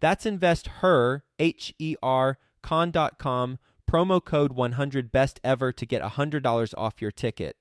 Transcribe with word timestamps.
That's 0.00 0.26
investher, 0.26 1.24
H 1.38 1.74
E 1.78 1.96
R, 2.02 2.38
con.com 2.62 3.58
promo 3.90 4.24
code 4.24 4.52
100 4.52 5.10
best 5.10 5.40
ever 5.42 5.72
to 5.72 5.84
get 5.84 6.02
$100 6.02 6.74
off 6.78 7.02
your 7.02 7.10
ticket. 7.10 7.56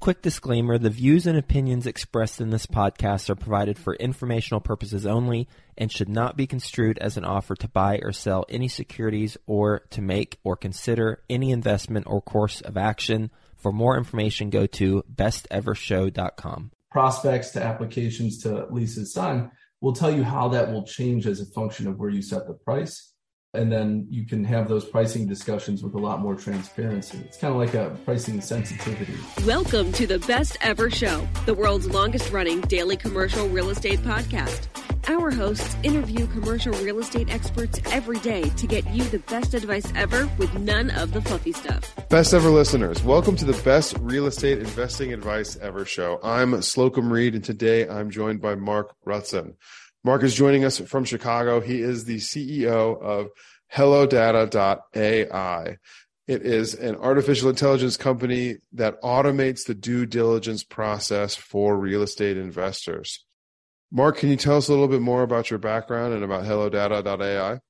Quick 0.00 0.22
disclaimer 0.22 0.76
the 0.76 0.90
views 0.90 1.26
and 1.26 1.38
opinions 1.38 1.86
expressed 1.86 2.40
in 2.40 2.50
this 2.50 2.66
podcast 2.66 3.30
are 3.30 3.34
provided 3.34 3.78
for 3.78 3.94
informational 3.94 4.60
purposes 4.60 5.06
only 5.06 5.48
and 5.78 5.90
should 5.90 6.08
not 6.10 6.36
be 6.36 6.46
construed 6.46 6.98
as 6.98 7.16
an 7.16 7.24
offer 7.24 7.54
to 7.56 7.68
buy 7.68 7.98
or 8.02 8.12
sell 8.12 8.44
any 8.48 8.68
securities 8.68 9.36
or 9.46 9.80
to 9.90 10.02
make 10.02 10.38
or 10.44 10.56
consider 10.56 11.22
any 11.30 11.50
investment 11.50 12.06
or 12.06 12.20
course 12.20 12.60
of 12.60 12.76
action. 12.76 13.30
For 13.56 13.72
more 13.72 13.96
information, 13.96 14.50
go 14.50 14.66
to 14.66 15.04
bestevershow.com. 15.12 16.70
Prospects 16.90 17.50
to 17.52 17.62
applications 17.64 18.42
to 18.42 18.66
Lisa's 18.70 19.12
son 19.12 19.50
will 19.84 19.92
tell 19.92 20.10
you 20.10 20.24
how 20.24 20.48
that 20.48 20.72
will 20.72 20.82
change 20.82 21.26
as 21.26 21.42
a 21.42 21.46
function 21.46 21.86
of 21.86 21.98
where 21.98 22.08
you 22.08 22.22
set 22.22 22.46
the 22.46 22.54
price 22.54 23.12
and 23.54 23.70
then 23.70 24.06
you 24.10 24.26
can 24.26 24.44
have 24.44 24.68
those 24.68 24.84
pricing 24.84 25.26
discussions 25.26 25.82
with 25.82 25.94
a 25.94 25.98
lot 25.98 26.20
more 26.20 26.34
transparency. 26.34 27.18
It's 27.24 27.38
kind 27.38 27.52
of 27.52 27.58
like 27.58 27.74
a 27.74 27.96
pricing 28.04 28.40
sensitivity. 28.40 29.14
Welcome 29.46 29.92
to 29.92 30.06
the 30.06 30.18
Best 30.20 30.56
Ever 30.60 30.90
Show, 30.90 31.26
the 31.46 31.54
world's 31.54 31.86
longest 31.86 32.32
running 32.32 32.60
daily 32.62 32.96
commercial 32.96 33.48
real 33.48 33.70
estate 33.70 34.00
podcast. 34.00 34.66
Our 35.06 35.30
hosts 35.30 35.76
interview 35.82 36.26
commercial 36.28 36.72
real 36.72 36.98
estate 36.98 37.30
experts 37.30 37.78
every 37.92 38.18
day 38.20 38.44
to 38.44 38.66
get 38.66 38.88
you 38.88 39.04
the 39.04 39.18
best 39.18 39.52
advice 39.52 39.92
ever 39.94 40.28
with 40.38 40.52
none 40.58 40.90
of 40.90 41.12
the 41.12 41.20
fluffy 41.20 41.52
stuff. 41.52 41.94
Best 42.08 42.32
ever 42.32 42.48
listeners, 42.48 43.04
welcome 43.04 43.36
to 43.36 43.44
the 43.44 43.62
best 43.62 43.98
real 44.00 44.26
estate 44.26 44.60
investing 44.60 45.12
advice 45.12 45.58
ever 45.60 45.84
show. 45.84 46.18
I'm 46.24 46.60
Slocum 46.62 47.12
Reed, 47.12 47.34
and 47.34 47.44
today 47.44 47.86
I'm 47.86 48.08
joined 48.10 48.40
by 48.40 48.54
Marc 48.54 48.94
Rutzen. 49.06 49.56
Marc 50.04 50.22
is 50.22 50.34
joining 50.34 50.66
us 50.66 50.78
from 50.78 51.06
Chicago. 51.06 51.60
He 51.60 51.80
is 51.80 52.04
the 52.04 52.18
CEO 52.18 53.00
of 53.00 53.28
HelloData.ai. 53.72 55.78
It 56.26 56.42
is 56.42 56.74
an 56.74 56.96
artificial 56.96 57.48
intelligence 57.48 57.96
company 57.96 58.56
that 58.74 59.00
automates 59.02 59.66
the 59.66 59.74
due 59.74 60.04
diligence 60.04 60.62
process 60.62 61.34
for 61.34 61.76
real 61.76 62.02
estate 62.02 62.36
investors. 62.36 63.24
Marc, 63.90 64.18
can 64.18 64.28
you 64.28 64.36
tell 64.36 64.58
us 64.58 64.68
a 64.68 64.72
little 64.72 64.88
bit 64.88 65.00
more 65.00 65.22
about 65.22 65.50
your 65.50 65.58
background 65.58 66.12
and 66.12 66.22
about 66.22 66.44
HelloData.ai? 66.44 67.60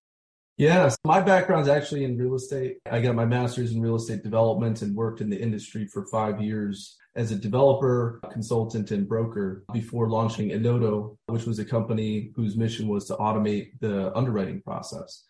Yes, 0.56 0.97
my 1.05 1.21
background 1.21 1.62
is 1.62 1.69
actually 1.69 2.05
in 2.05 2.17
real 2.17 2.34
estate. 2.34 2.78
I 2.91 3.00
got 3.00 3.15
my 3.15 3.27
master's 3.27 3.73
in 3.73 3.81
real 3.81 3.97
estate 3.97 4.23
development 4.23 4.83
and 4.83 4.94
worked 4.94 5.21
in 5.21 5.31
the 5.31 5.41
industry 5.41 5.87
for 5.87 6.06
five 6.06 6.41
years 6.41 6.97
as 7.17 7.31
a 7.31 7.37
developer, 7.37 8.21
consultant, 8.33 8.91
and 8.91 9.09
broker 9.09 9.65
before 9.73 10.09
launching 10.09 10.51
Enodo, 10.51 11.17
which 11.27 11.45
was 11.45 11.59
a 11.59 11.65
company 11.65 12.33
whose 12.35 12.57
mission 12.57 12.89
was 12.89 13.07
to 13.07 13.15
automate 13.17 13.71
the 13.81 14.17
underwriting 14.17 14.61
process. 14.63 15.25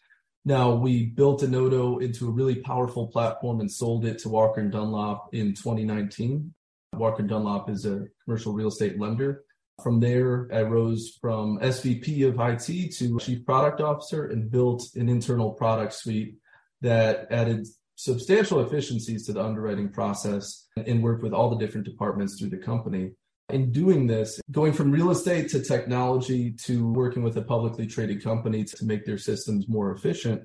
Now, 0.46 0.74
we 0.74 1.06
built 1.06 1.42
Enodo 1.42 2.02
into 2.02 2.28
a 2.28 2.32
really 2.32 2.56
powerful 2.56 3.08
platform 3.08 3.60
and 3.60 3.70
sold 3.70 4.04
it 4.04 4.18
to 4.20 4.28
Walker 4.28 4.62
& 4.68 4.70
Dunlop 4.70 5.28
in 5.32 5.54
2019. 5.54 6.52
Walker 6.94 7.22
& 7.22 7.26
Dunlop 7.26 7.70
is 7.70 7.86
a 7.86 8.06
commercial 8.24 8.52
real 8.52 8.68
estate 8.68 8.98
lender. 8.98 9.44
From 9.82 10.00
there, 10.00 10.48
I 10.52 10.62
rose 10.62 11.18
from 11.20 11.58
SVP 11.58 12.28
of 12.28 12.38
IT 12.38 12.94
to 12.96 13.18
Chief 13.18 13.44
Product 13.44 13.80
Officer 13.80 14.26
and 14.26 14.50
built 14.50 14.94
an 14.94 15.08
internal 15.08 15.52
product 15.52 15.94
suite 15.94 16.36
that 16.80 17.26
added 17.30 17.66
substantial 17.96 18.60
efficiencies 18.60 19.26
to 19.26 19.32
the 19.32 19.42
underwriting 19.42 19.88
process 19.88 20.66
and 20.76 21.02
work 21.02 21.22
with 21.22 21.32
all 21.32 21.50
the 21.50 21.58
different 21.58 21.86
departments 21.86 22.38
through 22.38 22.50
the 22.50 22.56
company. 22.56 23.12
In 23.50 23.72
doing 23.72 24.06
this, 24.06 24.40
going 24.50 24.72
from 24.72 24.90
real 24.90 25.10
estate 25.10 25.50
to 25.50 25.62
technology 25.62 26.52
to 26.64 26.90
working 26.92 27.22
with 27.22 27.36
a 27.36 27.42
publicly 27.42 27.86
traded 27.86 28.24
company 28.24 28.64
to 28.64 28.84
make 28.84 29.04
their 29.04 29.18
systems 29.18 29.68
more 29.68 29.92
efficient, 29.92 30.42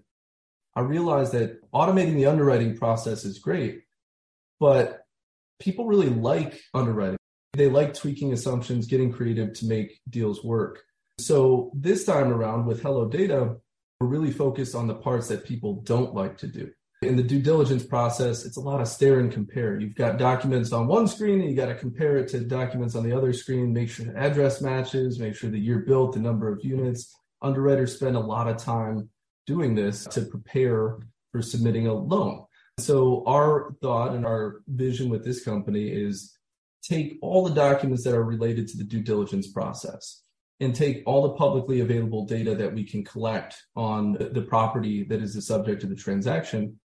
I 0.76 0.82
realized 0.82 1.32
that 1.34 1.60
automating 1.72 2.16
the 2.16 2.26
underwriting 2.28 2.78
process 2.78 3.26
is 3.26 3.40
great, 3.40 3.84
but 4.60 5.06
people 5.60 5.88
really 5.88 6.10
like 6.10 6.60
underwriting. 6.74 7.18
They 7.54 7.70
like 7.70 7.94
tweaking 7.94 8.34
assumptions, 8.34 8.86
getting 8.86 9.12
creative 9.12 9.54
to 9.54 9.66
make 9.66 10.00
deals 10.10 10.44
work. 10.44 10.84
So 11.20 11.72
this 11.74 12.06
time 12.06 12.32
around 12.32 12.66
with 12.66 12.82
Hello 12.82 13.08
Data, 13.08 13.56
we're 14.00 14.08
really 14.08 14.32
focused 14.32 14.76
on 14.76 14.88
the 14.88 14.96
parts 14.96 15.28
that 15.30 15.46
people 15.46 15.82
don't 15.82 16.14
like 16.14 16.38
to 16.38 16.48
do. 16.48 16.72
In 17.02 17.16
the 17.16 17.24
due 17.24 17.42
diligence 17.42 17.86
process, 17.86 18.44
it's 18.44 18.58
a 18.58 18.62
lot 18.62 18.82
of 18.82 18.88
stare 18.90 19.22
and 19.22 19.32
compare. 19.32 19.80
You've 19.80 19.96
got 19.96 20.18
documents 20.18 20.74
on 20.74 20.86
one 20.86 21.08
screen 21.08 21.40
and 21.40 21.50
you 21.50 21.56
got 21.56 21.68
to 21.68 21.76
compare 21.76 22.18
it 22.18 22.28
to 22.30 22.42
documents 22.42 22.94
on 22.94 23.04
the 23.04 23.16
other 23.16 23.32
screen, 23.32 23.72
make 23.72 23.90
sure 23.90 24.06
the 24.06 24.20
address 24.20 24.62
matches, 24.62 25.18
make 25.18 25.34
sure 25.34 25.50
the 25.50 25.58
year 25.58 25.80
built, 25.80 26.12
the 26.12 26.20
number 26.20 26.52
of 26.52 26.60
units. 26.62 27.16
Underwriters 27.42 27.96
spend 27.96 28.18
a 28.18 28.20
lot 28.20 28.50
of 28.50 28.58
time 28.58 29.08
doing 29.48 29.76
this 29.76 30.04
to 30.08 30.24
prepare 30.24 30.98
for 31.32 31.42
submitting 31.42 31.88
a 31.88 31.94
loan. 31.94 32.44
So 32.80 33.24
our 33.26 33.74
thought 33.82 34.14
and 34.14 34.26
our 34.26 34.62
vision 34.68 35.08
with 35.08 35.24
this 35.24 35.42
company 35.42 35.88
is 35.88 36.38
take 36.84 37.18
all 37.22 37.48
the 37.48 37.56
documents 37.56 38.04
that 38.04 38.14
are 38.14 38.26
related 38.26 38.68
to 38.68 38.78
the 38.78 38.84
due 38.84 39.02
diligence 39.02 39.48
process 39.48 40.22
and 40.60 40.76
take 40.76 41.04
all 41.06 41.22
the 41.22 41.36
publicly 41.36 41.80
available 41.80 42.26
data 42.26 42.56
that 42.56 42.74
we 42.74 42.84
can 42.84 43.06
collect 43.06 43.56
on 43.78 44.18
the 44.34 44.46
property 44.50 45.06
that 45.06 45.22
is 45.22 45.34
the 45.34 45.42
subject 45.42 45.84
of 45.84 45.90
the 45.90 45.96
transaction 45.96 46.78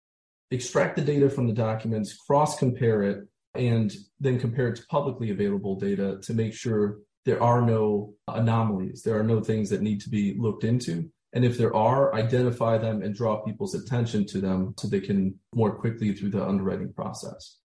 extract 0.53 0.97
the 0.97 1.03
data 1.03 1.31
from 1.31 1.47
the 1.47 1.53
documents, 1.53 2.15
cross 2.15 2.59
compare 2.59 3.03
it, 3.03 3.27
and 3.55 3.93
then 4.21 4.39
compare 4.39 4.69
it 4.69 4.77
to 4.77 4.87
publicly 4.87 5.31
available 5.31 5.79
data 5.79 6.19
to 6.23 6.35
make 6.35 6.55
sure 6.55 6.99
there 7.25 7.43
are 7.43 7.63
no 7.63 8.15
anomalies. 8.29 9.03
There 9.03 9.19
are 9.19 9.25
no 9.25 9.41
things 9.41 9.71
that 9.71 9.83
need 9.83 10.01
to 10.03 10.11
be 10.11 10.35
looked 10.39 10.65
into. 10.65 11.11
And 11.35 11.45
if 11.45 11.57
there 11.57 11.75
are, 11.75 12.15
identify 12.15 12.79
them 12.79 13.03
and 13.03 13.15
draw 13.15 13.43
people's 13.43 13.75
attention 13.75 14.27
to 14.27 14.41
them 14.41 14.75
so 14.79 14.89
they 14.89 15.01
can 15.01 15.39
more 15.55 15.75
quickly 15.75 16.13
through 16.13 16.31
the 16.31 16.45
underwriting 16.45 16.93
process. 16.93 17.59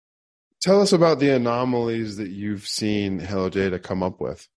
Tell 0.61 0.81
us 0.81 0.93
about 0.93 1.19
the 1.19 1.35
anomalies 1.35 2.17
that 2.17 2.29
you've 2.29 2.65
seen 2.65 3.19
Hello 3.19 3.49
Data 3.49 3.77
come 3.77 4.01
up 4.01 4.21
with. 4.21 4.47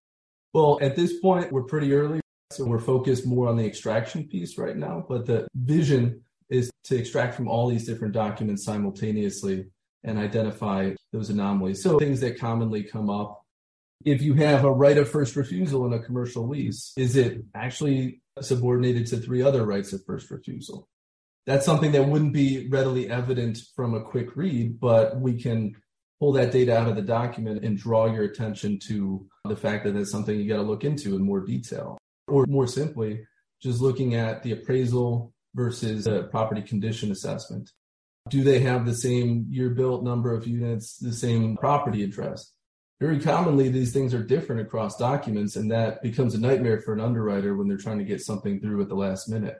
Well, 0.52 0.78
at 0.80 0.96
this 0.96 1.18
point, 1.20 1.52
we're 1.52 1.64
pretty 1.64 1.92
early. 1.92 2.20
So 2.52 2.64
we're 2.64 2.80
focused 2.80 3.26
more 3.26 3.48
on 3.48 3.56
the 3.56 3.66
extraction 3.66 4.24
piece 4.24 4.58
right 4.58 4.76
now. 4.76 5.04
But 5.08 5.26
the 5.26 5.46
vision 5.54 6.22
is 6.50 6.70
to 6.84 6.96
extract 6.96 7.34
from 7.34 7.48
all 7.48 7.68
these 7.68 7.86
different 7.86 8.14
documents 8.14 8.64
simultaneously 8.64 9.66
and 10.04 10.18
identify 10.18 10.92
those 11.12 11.30
anomalies. 11.30 11.82
So 11.82 11.98
things 11.98 12.20
that 12.20 12.38
commonly 12.38 12.82
come 12.82 13.10
up. 13.10 13.44
If 14.04 14.22
you 14.22 14.34
have 14.34 14.64
a 14.64 14.72
right 14.72 14.96
of 14.96 15.10
first 15.10 15.36
refusal 15.36 15.86
in 15.86 15.92
a 15.92 16.02
commercial 16.02 16.48
lease, 16.48 16.92
is 16.96 17.16
it 17.16 17.44
actually 17.54 18.22
subordinated 18.40 19.06
to 19.08 19.18
three 19.18 19.42
other 19.42 19.66
rights 19.66 19.92
of 19.92 20.04
first 20.06 20.30
refusal? 20.30 20.88
That's 21.46 21.66
something 21.66 21.92
that 21.92 22.08
wouldn't 22.08 22.32
be 22.32 22.68
readily 22.68 23.10
evident 23.10 23.58
from 23.76 23.94
a 23.94 24.02
quick 24.02 24.36
read, 24.36 24.80
but 24.80 25.20
we 25.20 25.40
can 25.40 25.74
pull 26.18 26.32
that 26.32 26.52
data 26.52 26.76
out 26.76 26.88
of 26.88 26.96
the 26.96 27.02
document 27.02 27.64
and 27.64 27.76
draw 27.76 28.06
your 28.06 28.24
attention 28.24 28.78
to 28.78 29.26
the 29.44 29.56
fact 29.56 29.84
that 29.84 29.92
that's 29.92 30.10
something 30.10 30.38
you 30.38 30.48
got 30.48 30.56
to 30.56 30.62
look 30.62 30.84
into 30.84 31.16
in 31.16 31.22
more 31.22 31.40
detail. 31.40 31.98
Or 32.28 32.46
more 32.46 32.66
simply, 32.66 33.26
just 33.60 33.80
looking 33.80 34.14
at 34.14 34.42
the 34.42 34.52
appraisal 34.52 35.32
versus 35.54 36.06
a 36.06 36.24
property 36.24 36.62
condition 36.62 37.10
assessment? 37.10 37.70
Do 38.28 38.42
they 38.42 38.60
have 38.60 38.86
the 38.86 38.94
same 38.94 39.46
year 39.48 39.70
built 39.70 40.04
number 40.04 40.34
of 40.34 40.46
units, 40.46 40.96
the 40.98 41.12
same 41.12 41.56
property 41.56 42.04
address? 42.04 42.52
Very 43.00 43.18
commonly, 43.18 43.70
these 43.70 43.94
things 43.94 44.12
are 44.12 44.22
different 44.22 44.60
across 44.60 44.98
documents, 44.98 45.56
and 45.56 45.70
that 45.70 46.02
becomes 46.02 46.34
a 46.34 46.40
nightmare 46.40 46.80
for 46.80 46.92
an 46.92 47.00
underwriter 47.00 47.56
when 47.56 47.66
they're 47.66 47.78
trying 47.78 47.98
to 47.98 48.04
get 48.04 48.20
something 48.20 48.60
through 48.60 48.82
at 48.82 48.88
the 48.88 48.94
last 48.94 49.28
minute. 49.28 49.56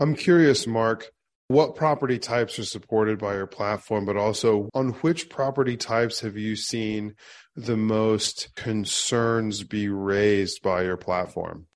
I'm 0.00 0.14
curious, 0.14 0.66
Marc, 0.66 1.10
what 1.48 1.76
property 1.76 2.18
types 2.18 2.58
are 2.58 2.64
supported 2.64 3.18
by 3.18 3.34
your 3.34 3.46
platform, 3.46 4.06
but 4.06 4.16
also 4.16 4.70
on 4.72 4.92
which 5.02 5.28
property 5.28 5.76
types 5.76 6.20
have 6.20 6.38
you 6.38 6.56
seen 6.56 7.14
the 7.54 7.76
most 7.76 8.54
concerns 8.56 9.62
be 9.62 9.90
raised 9.90 10.62
by 10.62 10.82
your 10.82 10.96
platform? 10.96 11.66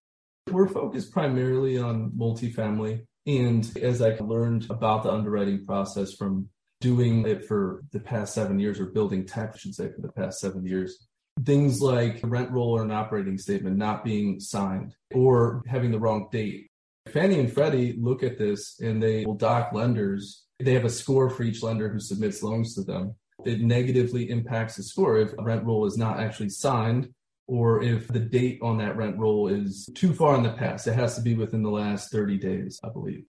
We're 0.51 0.69
focused 0.69 1.13
primarily 1.13 1.77
on 1.77 2.13
multifamily. 2.13 3.05
And 3.27 3.77
as 3.79 4.03
I 4.03 4.17
learned 4.19 4.67
about 4.71 5.03
the 5.03 5.13
underwriting 5.13 5.65
process 5.67 6.13
from 6.13 6.49
doing 6.81 7.27
it 7.27 7.47
for 7.47 7.83
the 7.93 8.01
past 8.01 8.35
seven 8.35 8.59
years, 8.59 8.79
or 8.79 8.87
building 8.87 9.27
tech, 9.27 9.53
I 9.55 9.59
should 9.59 9.75
say, 9.75 9.91
for 9.91 10.01
the 10.01 10.13
past 10.13 10.41
seven 10.41 10.65
years, 10.65 11.07
things 11.45 11.81
like 11.81 12.21
rent 12.23 12.51
roll 12.51 12.77
or 12.77 12.83
an 12.83 12.91
operating 12.91 13.39
statement 13.39 13.77
not 13.77 14.05
being 14.05 14.41
signed 14.41 14.95
or 15.15 15.63
having 15.67 15.91
the 15.91 15.99
wrong 15.99 16.29
date 16.31 16.71
Fannie 17.09 17.39
and 17.39 17.53
Freddie 17.53 17.97
look 17.99 18.23
at 18.23 18.39
this 18.39 18.81
and 18.81 19.03
they 19.03 19.25
will 19.25 19.35
dock 19.35 19.73
lenders. 19.73 20.45
They 20.59 20.75
have 20.75 20.85
a 20.85 20.91
score 20.91 21.31
for 21.31 21.43
each 21.43 21.63
lender 21.63 21.89
who 21.89 22.01
submits 22.01 22.43
loans 22.43 22.75
to 22.75 22.83
them. 22.83 23.15
It 23.45 23.61
negatively 23.61 24.31
impacts 24.31 24.77
the 24.77 24.83
score 24.83 25.19
if 25.19 25.33
a 25.39 25.43
rent 25.43 25.65
roll 25.65 25.87
is 25.87 25.97
not 25.97 26.19
actually 26.19 26.49
signed 26.49 27.09
or 27.49 27.83
if 27.83 28.09
the 28.09 28.21
date 28.21 28.59
on 28.63 28.79
that 28.79 28.97
rent 28.97 29.17
roll 29.19 29.49
is 29.49 29.89
too 29.95 30.13
far 30.13 30.37
in 30.37 30.43
the 30.43 30.53
past. 30.53 30.87
It 30.87 30.95
has 30.95 31.15
to 31.17 31.23
be 31.23 31.35
within 31.35 31.63
the 31.63 31.71
last 31.71 32.11
30 32.11 32.39
days, 32.39 32.81
I 32.83 32.89
believe. 32.89 33.25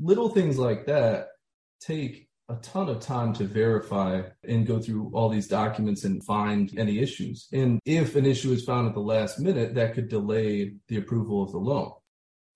Little 0.00 0.30
things 0.30 0.58
like 0.58 0.86
that 0.86 1.28
take 1.80 2.28
a 2.48 2.56
ton 2.56 2.88
of 2.88 3.00
time 3.00 3.34
to 3.34 3.44
verify 3.44 4.22
and 4.44 4.66
go 4.66 4.80
through 4.80 5.10
all 5.12 5.28
these 5.28 5.48
documents 5.48 6.04
and 6.04 6.24
find 6.24 6.76
any 6.78 6.98
issues. 6.98 7.46
And 7.52 7.78
if 7.84 8.16
an 8.16 8.24
issue 8.24 8.52
is 8.52 8.64
found 8.64 8.88
at 8.88 8.94
the 8.94 9.00
last 9.00 9.38
minute, 9.38 9.74
that 9.74 9.94
could 9.94 10.08
delay 10.08 10.72
the 10.88 10.96
approval 10.96 11.42
of 11.42 11.52
the 11.52 11.58
loan. 11.58 11.92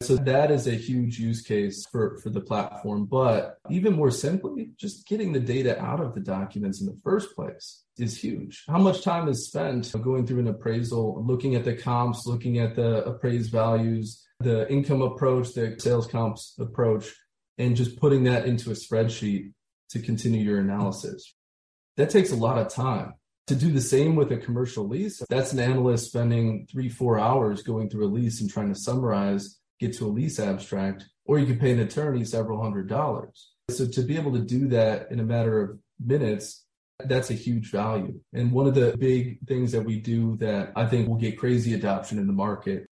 So 0.02 0.16
that 0.16 0.50
is 0.50 0.66
a 0.66 0.74
huge 0.74 1.18
use 1.18 1.42
case 1.42 1.86
for, 1.90 2.18
for 2.18 2.30
the 2.30 2.40
platform. 2.40 3.06
But 3.06 3.58
even 3.70 3.94
more 3.94 4.10
simply, 4.10 4.70
just 4.76 5.06
getting 5.06 5.32
the 5.32 5.40
data 5.40 5.80
out 5.80 6.00
of 6.00 6.14
the 6.14 6.20
documents 6.20 6.80
in 6.80 6.86
the 6.86 6.98
first 7.04 7.34
place 7.34 7.82
is 7.98 8.18
huge. 8.18 8.64
How 8.68 8.78
much 8.78 9.02
time 9.02 9.28
is 9.28 9.46
spent 9.46 9.92
going 10.02 10.26
through 10.26 10.40
an 10.40 10.48
appraisal, 10.48 11.24
looking 11.24 11.54
at 11.54 11.64
the 11.64 11.76
comps, 11.76 12.26
looking 12.26 12.58
at 12.58 12.74
the 12.74 13.04
appraised 13.04 13.52
values, 13.52 14.26
the 14.40 14.70
income 14.70 15.02
approach, 15.02 15.54
the 15.54 15.76
sales 15.78 16.06
comps 16.06 16.54
approach, 16.58 17.12
and 17.58 17.76
just 17.76 17.98
putting 17.98 18.24
that 18.24 18.46
into 18.46 18.70
a 18.70 18.74
spreadsheet 18.74 19.52
to 19.90 20.00
continue 20.00 20.42
your 20.42 20.58
analysis. 20.58 21.34
That 21.96 22.10
takes 22.10 22.32
a 22.32 22.36
lot 22.36 22.58
of 22.58 22.68
time. 22.68 23.14
To 23.48 23.56
do 23.56 23.72
the 23.72 23.80
same 23.80 24.14
with 24.14 24.30
a 24.30 24.36
commercial 24.36 24.88
lease, 24.88 25.20
that's 25.28 25.52
an 25.52 25.58
analyst 25.58 26.06
spending 26.06 26.66
three, 26.70 26.88
four 26.88 27.18
hours 27.18 27.62
going 27.62 27.90
through 27.90 28.06
a 28.06 28.14
lease 28.14 28.40
and 28.40 28.48
trying 28.48 28.72
to 28.72 28.78
summarize 28.78 29.58
get 29.82 29.96
to 29.98 30.06
a 30.06 30.08
lease 30.08 30.38
abstract, 30.38 31.04
or 31.26 31.38
you 31.38 31.46
can 31.46 31.58
pay 31.58 31.72
an 31.72 31.80
attorney 31.80 32.24
several 32.24 32.62
hundred 32.62 32.88
dollars. 32.88 33.50
So 33.70 33.86
to 33.86 34.02
be 34.02 34.16
able 34.16 34.32
to 34.32 34.40
do 34.40 34.68
that 34.68 35.10
in 35.10 35.20
a 35.20 35.24
matter 35.24 35.60
of 35.60 35.78
minutes, 36.04 36.64
that's 37.04 37.30
a 37.30 37.34
huge 37.34 37.70
value. 37.70 38.20
And 38.32 38.52
one 38.52 38.66
of 38.66 38.74
the 38.74 38.96
big 38.96 39.38
things 39.46 39.72
that 39.72 39.84
we 39.84 40.00
do 40.00 40.36
that 40.36 40.72
I 40.76 40.86
think 40.86 41.08
will 41.08 41.16
get 41.16 41.38
crazy 41.38 41.74
adoption 41.74 42.18
in 42.18 42.26
the 42.26 42.32
market, 42.32 42.86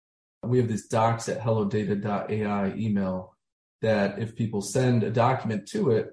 we 0.44 0.58
have 0.58 0.68
this 0.68 0.88
docs 0.88 1.30
at 1.30 1.42
hellodata.ai 1.42 2.74
email 2.76 3.36
that 3.82 4.20
if 4.20 4.36
people 4.36 4.62
send 4.62 5.04
a 5.04 5.12
document 5.12 5.68
to 5.70 5.92
it, 5.92 6.10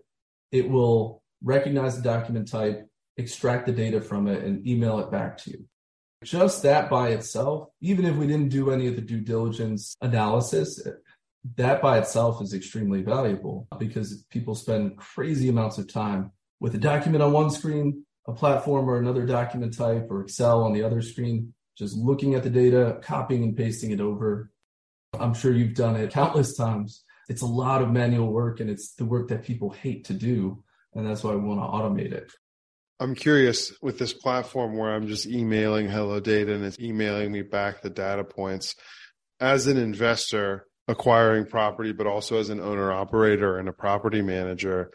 it 0.52 0.68
will 0.68 1.22
recognize 1.42 1.96
the 1.96 2.02
document 2.02 2.50
type, 2.50 2.86
extract 3.16 3.66
the 3.66 3.72
data 3.72 4.00
from 4.00 4.28
it, 4.28 4.44
and 4.44 4.66
email 4.66 4.98
it 4.98 5.10
back 5.10 5.38
to 5.38 5.50
you 5.50 5.66
just 6.24 6.62
that 6.62 6.88
by 6.90 7.10
itself, 7.10 7.68
even 7.80 8.04
if 8.04 8.16
we 8.16 8.26
didn't 8.26 8.48
do 8.48 8.70
any 8.70 8.86
of 8.86 8.96
the 8.96 9.02
due 9.02 9.20
diligence 9.20 9.96
analysis, 10.00 10.86
that 11.56 11.80
by 11.80 11.98
itself 11.98 12.42
is 12.42 12.54
extremely 12.54 13.02
valuable 13.02 13.68
because 13.78 14.24
people 14.30 14.54
spend 14.54 14.96
crazy 14.96 15.48
amounts 15.48 15.78
of 15.78 15.92
time 15.92 16.32
with 16.58 16.74
a 16.74 16.78
document 16.78 17.22
on 17.22 17.32
one 17.32 17.50
screen, 17.50 18.04
a 18.26 18.32
platform 18.32 18.88
or 18.88 18.98
another 18.98 19.24
document 19.26 19.76
type, 19.76 20.08
or 20.10 20.22
Excel 20.22 20.64
on 20.64 20.72
the 20.72 20.82
other 20.82 21.02
screen, 21.02 21.54
just 21.76 21.96
looking 21.96 22.34
at 22.34 22.42
the 22.42 22.50
data, 22.50 22.98
copying 23.02 23.44
and 23.44 23.56
pasting 23.56 23.90
it 23.90 24.00
over. 24.00 24.50
I'm 25.18 25.34
sure 25.34 25.52
you've 25.52 25.74
done 25.74 25.96
it 25.96 26.10
countless 26.10 26.56
times. 26.56 27.04
It's 27.28 27.42
a 27.42 27.46
lot 27.46 27.82
of 27.82 27.90
manual 27.90 28.32
work 28.32 28.60
and 28.60 28.70
it's 28.70 28.94
the 28.94 29.04
work 29.04 29.28
that 29.28 29.44
people 29.44 29.70
hate 29.70 30.04
to 30.06 30.14
do. 30.14 30.62
And 30.94 31.06
that's 31.06 31.22
why 31.22 31.34
we 31.34 31.42
want 31.42 31.60
to 31.60 31.66
automate 31.66 32.12
it. 32.12 32.32
I'm 32.98 33.14
curious 33.14 33.72
with 33.82 33.98
this 33.98 34.14
platform 34.14 34.76
where 34.76 34.94
I'm 34.94 35.06
just 35.06 35.26
emailing 35.26 35.88
hello 35.88 36.18
data 36.18 36.54
and 36.54 36.64
it's 36.64 36.80
emailing 36.80 37.30
me 37.30 37.42
back 37.42 37.82
the 37.82 37.90
data 37.90 38.24
points. 38.24 38.74
As 39.38 39.66
an 39.66 39.76
investor 39.76 40.66
acquiring 40.88 41.46
property, 41.46 41.92
but 41.92 42.06
also 42.06 42.38
as 42.38 42.48
an 42.48 42.60
owner 42.60 42.90
operator 42.90 43.58
and 43.58 43.68
a 43.68 43.72
property 43.72 44.22
manager, 44.22 44.92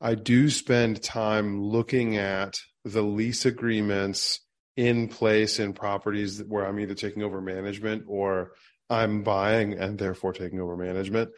I 0.00 0.14
do 0.14 0.50
spend 0.50 1.02
time 1.02 1.60
looking 1.60 2.16
at 2.16 2.58
the 2.84 3.02
lease 3.02 3.44
agreements 3.44 4.40
in 4.76 5.08
place 5.08 5.58
in 5.58 5.72
properties 5.72 6.42
where 6.46 6.66
I'm 6.66 6.78
either 6.78 6.94
taking 6.94 7.22
over 7.22 7.40
management 7.40 8.04
or 8.06 8.52
I'm 8.88 9.22
buying 9.22 9.74
and 9.74 9.98
therefore 9.98 10.32
taking 10.32 10.60
over 10.60 10.76
management. 10.76 11.30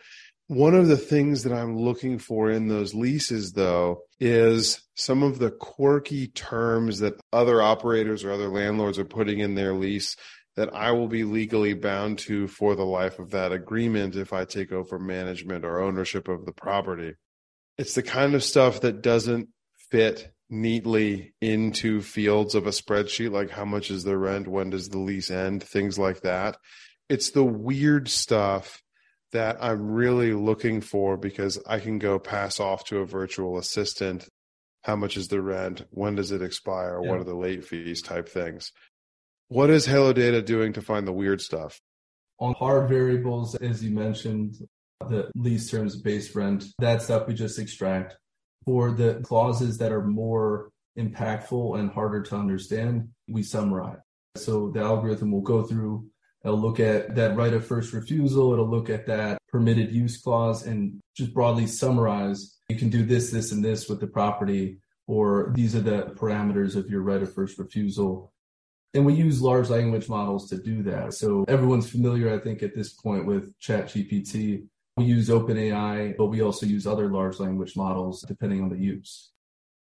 One 0.46 0.74
of 0.74 0.88
the 0.88 0.98
things 0.98 1.44
that 1.44 1.54
I'm 1.54 1.78
looking 1.78 2.18
for 2.18 2.50
in 2.50 2.68
those 2.68 2.94
leases, 2.94 3.52
though, 3.52 4.02
is 4.20 4.82
some 4.94 5.22
of 5.22 5.38
the 5.38 5.50
quirky 5.50 6.26
terms 6.26 6.98
that 6.98 7.18
other 7.32 7.62
operators 7.62 8.24
or 8.24 8.30
other 8.30 8.48
landlords 8.48 8.98
are 8.98 9.06
putting 9.06 9.38
in 9.38 9.54
their 9.54 9.72
lease 9.72 10.16
that 10.56 10.74
I 10.74 10.92
will 10.92 11.08
be 11.08 11.24
legally 11.24 11.74
bound 11.74 12.18
to 12.20 12.46
for 12.46 12.76
the 12.76 12.84
life 12.84 13.18
of 13.18 13.30
that 13.30 13.52
agreement 13.52 14.16
if 14.16 14.32
I 14.32 14.44
take 14.44 14.70
over 14.70 14.98
management 14.98 15.64
or 15.64 15.80
ownership 15.80 16.28
of 16.28 16.44
the 16.44 16.52
property. 16.52 17.14
It's 17.78 17.94
the 17.94 18.02
kind 18.02 18.34
of 18.34 18.44
stuff 18.44 18.82
that 18.82 19.02
doesn't 19.02 19.48
fit 19.90 20.30
neatly 20.50 21.34
into 21.40 22.02
fields 22.02 22.54
of 22.54 22.66
a 22.66 22.70
spreadsheet, 22.70 23.32
like 23.32 23.50
how 23.50 23.64
much 23.64 23.90
is 23.90 24.04
the 24.04 24.16
rent, 24.16 24.46
when 24.46 24.70
does 24.70 24.90
the 24.90 24.98
lease 24.98 25.30
end, 25.30 25.62
things 25.62 25.98
like 25.98 26.20
that. 26.20 26.56
It's 27.08 27.30
the 27.30 27.44
weird 27.44 28.08
stuff 28.08 28.82
that 29.34 29.58
I'm 29.60 29.90
really 29.90 30.32
looking 30.32 30.80
for 30.80 31.16
because 31.16 31.60
I 31.66 31.80
can 31.80 31.98
go 31.98 32.18
pass 32.18 32.58
off 32.58 32.84
to 32.86 32.98
a 32.98 33.06
virtual 33.06 33.58
assistant. 33.58 34.28
How 34.82 34.96
much 34.96 35.16
is 35.16 35.28
the 35.28 35.42
rent? 35.42 35.84
When 35.90 36.14
does 36.14 36.30
it 36.32 36.42
expire? 36.42 37.00
Yeah. 37.02 37.10
What 37.10 37.20
are 37.20 37.24
the 37.24 37.36
late 37.36 37.64
fees 37.64 38.00
type 38.00 38.28
things? 38.28 38.72
What 39.48 39.70
is 39.70 39.86
Hello 39.86 40.12
Data 40.12 40.40
doing 40.40 40.72
to 40.74 40.82
find 40.82 41.06
the 41.06 41.12
weird 41.12 41.40
stuff? 41.40 41.80
On 42.38 42.54
hard 42.54 42.88
variables, 42.88 43.54
as 43.56 43.84
you 43.84 43.90
mentioned, 43.90 44.56
the 45.00 45.30
lease 45.34 45.70
terms 45.70 45.96
base 45.96 46.34
rent, 46.34 46.64
that 46.78 47.02
stuff 47.02 47.28
we 47.28 47.34
just 47.34 47.58
extract. 47.58 48.16
For 48.64 48.92
the 48.92 49.20
clauses 49.22 49.78
that 49.78 49.92
are 49.92 50.04
more 50.04 50.70
impactful 50.98 51.78
and 51.78 51.90
harder 51.90 52.22
to 52.22 52.36
understand, 52.36 53.08
we 53.28 53.42
summarize. 53.42 53.98
So 54.36 54.70
the 54.70 54.80
algorithm 54.80 55.30
will 55.30 55.42
go 55.42 55.62
through 55.62 56.06
It'll 56.44 56.60
look 56.60 56.78
at 56.78 57.14
that 57.14 57.36
right 57.36 57.52
of 57.52 57.66
first 57.66 57.92
refusal. 57.92 58.52
It'll 58.52 58.68
look 58.68 58.90
at 58.90 59.06
that 59.06 59.38
permitted 59.48 59.92
use 59.92 60.20
clause 60.20 60.66
and 60.66 61.00
just 61.16 61.32
broadly 61.32 61.66
summarize 61.66 62.54
you 62.68 62.76
can 62.76 62.88
do 62.88 63.04
this, 63.04 63.30
this, 63.30 63.52
and 63.52 63.64
this 63.64 63.88
with 63.88 64.00
the 64.00 64.06
property, 64.06 64.78
or 65.06 65.52
these 65.54 65.74
are 65.74 65.80
the 65.80 66.14
parameters 66.16 66.76
of 66.76 66.88
your 66.88 67.02
right 67.02 67.22
of 67.22 67.34
first 67.34 67.58
refusal. 67.58 68.32
And 68.94 69.04
we 69.04 69.14
use 69.14 69.42
large 69.42 69.70
language 69.70 70.08
models 70.08 70.48
to 70.50 70.56
do 70.56 70.82
that. 70.84 71.14
So 71.14 71.44
everyone's 71.48 71.90
familiar, 71.90 72.32
I 72.32 72.38
think, 72.38 72.62
at 72.62 72.74
this 72.74 72.92
point 72.92 73.26
with 73.26 73.58
ChatGPT. 73.58 74.66
We 74.96 75.04
use 75.04 75.28
OpenAI, 75.28 76.16
but 76.16 76.26
we 76.26 76.40
also 76.40 76.66
use 76.66 76.86
other 76.86 77.10
large 77.10 77.40
language 77.40 77.76
models 77.76 78.22
depending 78.22 78.62
on 78.62 78.70
the 78.70 78.78
use. 78.78 79.30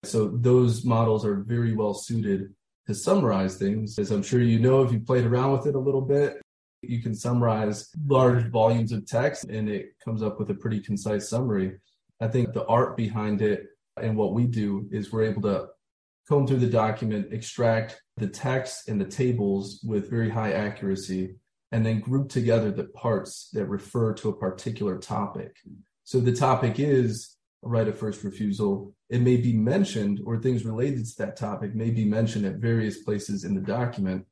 So 0.04 0.28
those 0.28 0.84
models 0.84 1.24
are 1.24 1.36
very 1.36 1.74
well 1.74 1.94
suited 1.94 2.54
to 2.86 2.94
summarize 2.94 3.56
things. 3.56 3.98
As 3.98 4.10
I'm 4.10 4.22
sure 4.22 4.40
you 4.40 4.58
know, 4.58 4.82
if 4.82 4.90
you 4.90 5.00
played 5.00 5.26
around 5.26 5.52
with 5.52 5.66
it 5.66 5.74
a 5.74 5.78
little 5.78 6.00
bit, 6.00 6.40
you 6.82 7.02
can 7.02 7.14
summarize 7.14 7.88
large 8.06 8.50
volumes 8.50 8.92
of 8.92 9.06
text 9.06 9.44
and 9.44 9.68
it 9.68 9.94
comes 10.04 10.22
up 10.22 10.38
with 10.38 10.50
a 10.50 10.54
pretty 10.54 10.80
concise 10.80 11.28
summary. 11.28 11.78
I 12.20 12.28
think 12.28 12.52
the 12.52 12.66
art 12.66 12.96
behind 12.96 13.42
it 13.42 13.66
and 14.00 14.16
what 14.16 14.34
we 14.34 14.46
do 14.46 14.88
is 14.90 15.12
we're 15.12 15.24
able 15.24 15.42
to 15.42 15.68
comb 16.28 16.46
through 16.46 16.58
the 16.58 16.66
document, 16.66 17.32
extract 17.32 18.00
the 18.16 18.28
text 18.28 18.88
and 18.88 19.00
the 19.00 19.04
tables 19.04 19.80
with 19.84 20.10
very 20.10 20.30
high 20.30 20.52
accuracy, 20.52 21.34
and 21.72 21.84
then 21.84 22.00
group 22.00 22.28
together 22.28 22.70
the 22.70 22.84
parts 22.84 23.48
that 23.52 23.66
refer 23.66 24.12
to 24.14 24.28
a 24.28 24.36
particular 24.36 24.98
topic. 24.98 25.56
So 26.04 26.20
the 26.20 26.34
topic 26.34 26.78
is 26.78 27.36
a 27.64 27.68
right 27.68 27.88
of 27.88 27.98
first 27.98 28.24
refusal. 28.24 28.94
It 29.08 29.20
may 29.20 29.36
be 29.36 29.52
mentioned, 29.52 30.20
or 30.24 30.38
things 30.38 30.64
related 30.64 31.06
to 31.06 31.16
that 31.18 31.36
topic 31.36 31.74
may 31.74 31.90
be 31.90 32.04
mentioned 32.04 32.44
at 32.44 32.56
various 32.56 33.02
places 33.02 33.44
in 33.44 33.54
the 33.54 33.60
document. 33.60 34.26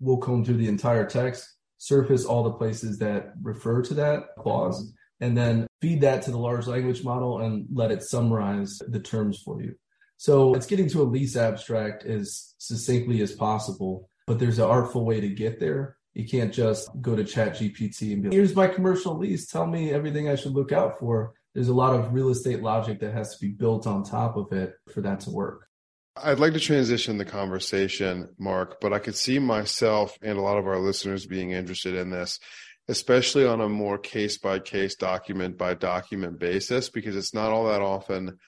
We'll 0.00 0.18
comb 0.18 0.44
through 0.44 0.56
the 0.56 0.68
entire 0.68 1.06
text, 1.06 1.56
surface 1.82 2.24
all 2.24 2.44
the 2.44 2.52
places 2.52 2.98
that 2.98 3.32
refer 3.42 3.82
to 3.82 3.94
that 3.94 4.36
clause, 4.38 4.92
and 5.18 5.36
then 5.36 5.66
feed 5.80 6.02
that 6.02 6.22
to 6.22 6.30
the 6.30 6.38
large 6.38 6.68
language 6.68 7.02
model 7.02 7.40
and 7.40 7.66
let 7.72 7.90
it 7.90 8.04
summarize 8.04 8.80
the 8.86 9.00
terms 9.00 9.42
for 9.42 9.60
you. 9.60 9.74
So 10.16 10.54
it's 10.54 10.66
getting 10.66 10.88
to 10.90 11.02
a 11.02 11.10
lease 11.14 11.34
abstract 11.34 12.04
as 12.04 12.54
succinctly 12.58 13.20
as 13.20 13.32
possible, 13.32 14.08
but 14.28 14.38
there's 14.38 14.60
an 14.60 14.70
artful 14.70 15.04
way 15.04 15.20
to 15.20 15.28
get 15.28 15.58
there. 15.58 15.96
You 16.14 16.28
can't 16.28 16.54
just 16.54 16.88
go 17.00 17.16
to 17.16 17.24
Chat 17.24 17.54
GPT 17.56 18.12
and 18.12 18.22
be 18.22 18.28
like, 18.28 18.34
here's 18.34 18.54
my 18.54 18.68
commercial 18.68 19.18
lease. 19.18 19.48
Tell 19.48 19.66
me 19.66 19.90
everything 19.90 20.28
I 20.28 20.36
should 20.36 20.52
look 20.52 20.70
out 20.70 21.00
for. 21.00 21.34
there's 21.52 21.68
a 21.68 21.74
lot 21.74 21.96
of 21.96 22.14
real 22.14 22.28
estate 22.28 22.62
logic 22.62 23.00
that 23.00 23.12
has 23.12 23.36
to 23.36 23.44
be 23.44 23.52
built 23.52 23.88
on 23.88 24.04
top 24.04 24.36
of 24.36 24.52
it 24.52 24.74
for 24.94 25.00
that 25.00 25.18
to 25.20 25.30
work. 25.30 25.66
I'd 26.14 26.38
like 26.38 26.52
to 26.52 26.60
transition 26.60 27.16
the 27.16 27.24
conversation, 27.24 28.28
Marc, 28.38 28.80
but 28.80 28.92
I 28.92 28.98
could 28.98 29.16
see 29.16 29.38
myself 29.38 30.18
and 30.20 30.38
a 30.38 30.42
lot 30.42 30.58
of 30.58 30.66
our 30.66 30.78
listeners 30.78 31.26
being 31.26 31.52
interested 31.52 31.94
in 31.94 32.10
this, 32.10 32.38
especially 32.86 33.46
on 33.46 33.62
a 33.62 33.68
more 33.68 33.96
case 33.96 34.36
by 34.36 34.58
case, 34.58 34.94
document 34.94 35.56
by 35.56 35.74
document 35.74 36.38
basis, 36.38 36.90
because 36.90 37.16
it's 37.16 37.32
not 37.32 37.50
all 37.50 37.66
that 37.68 37.80
often 37.80 38.38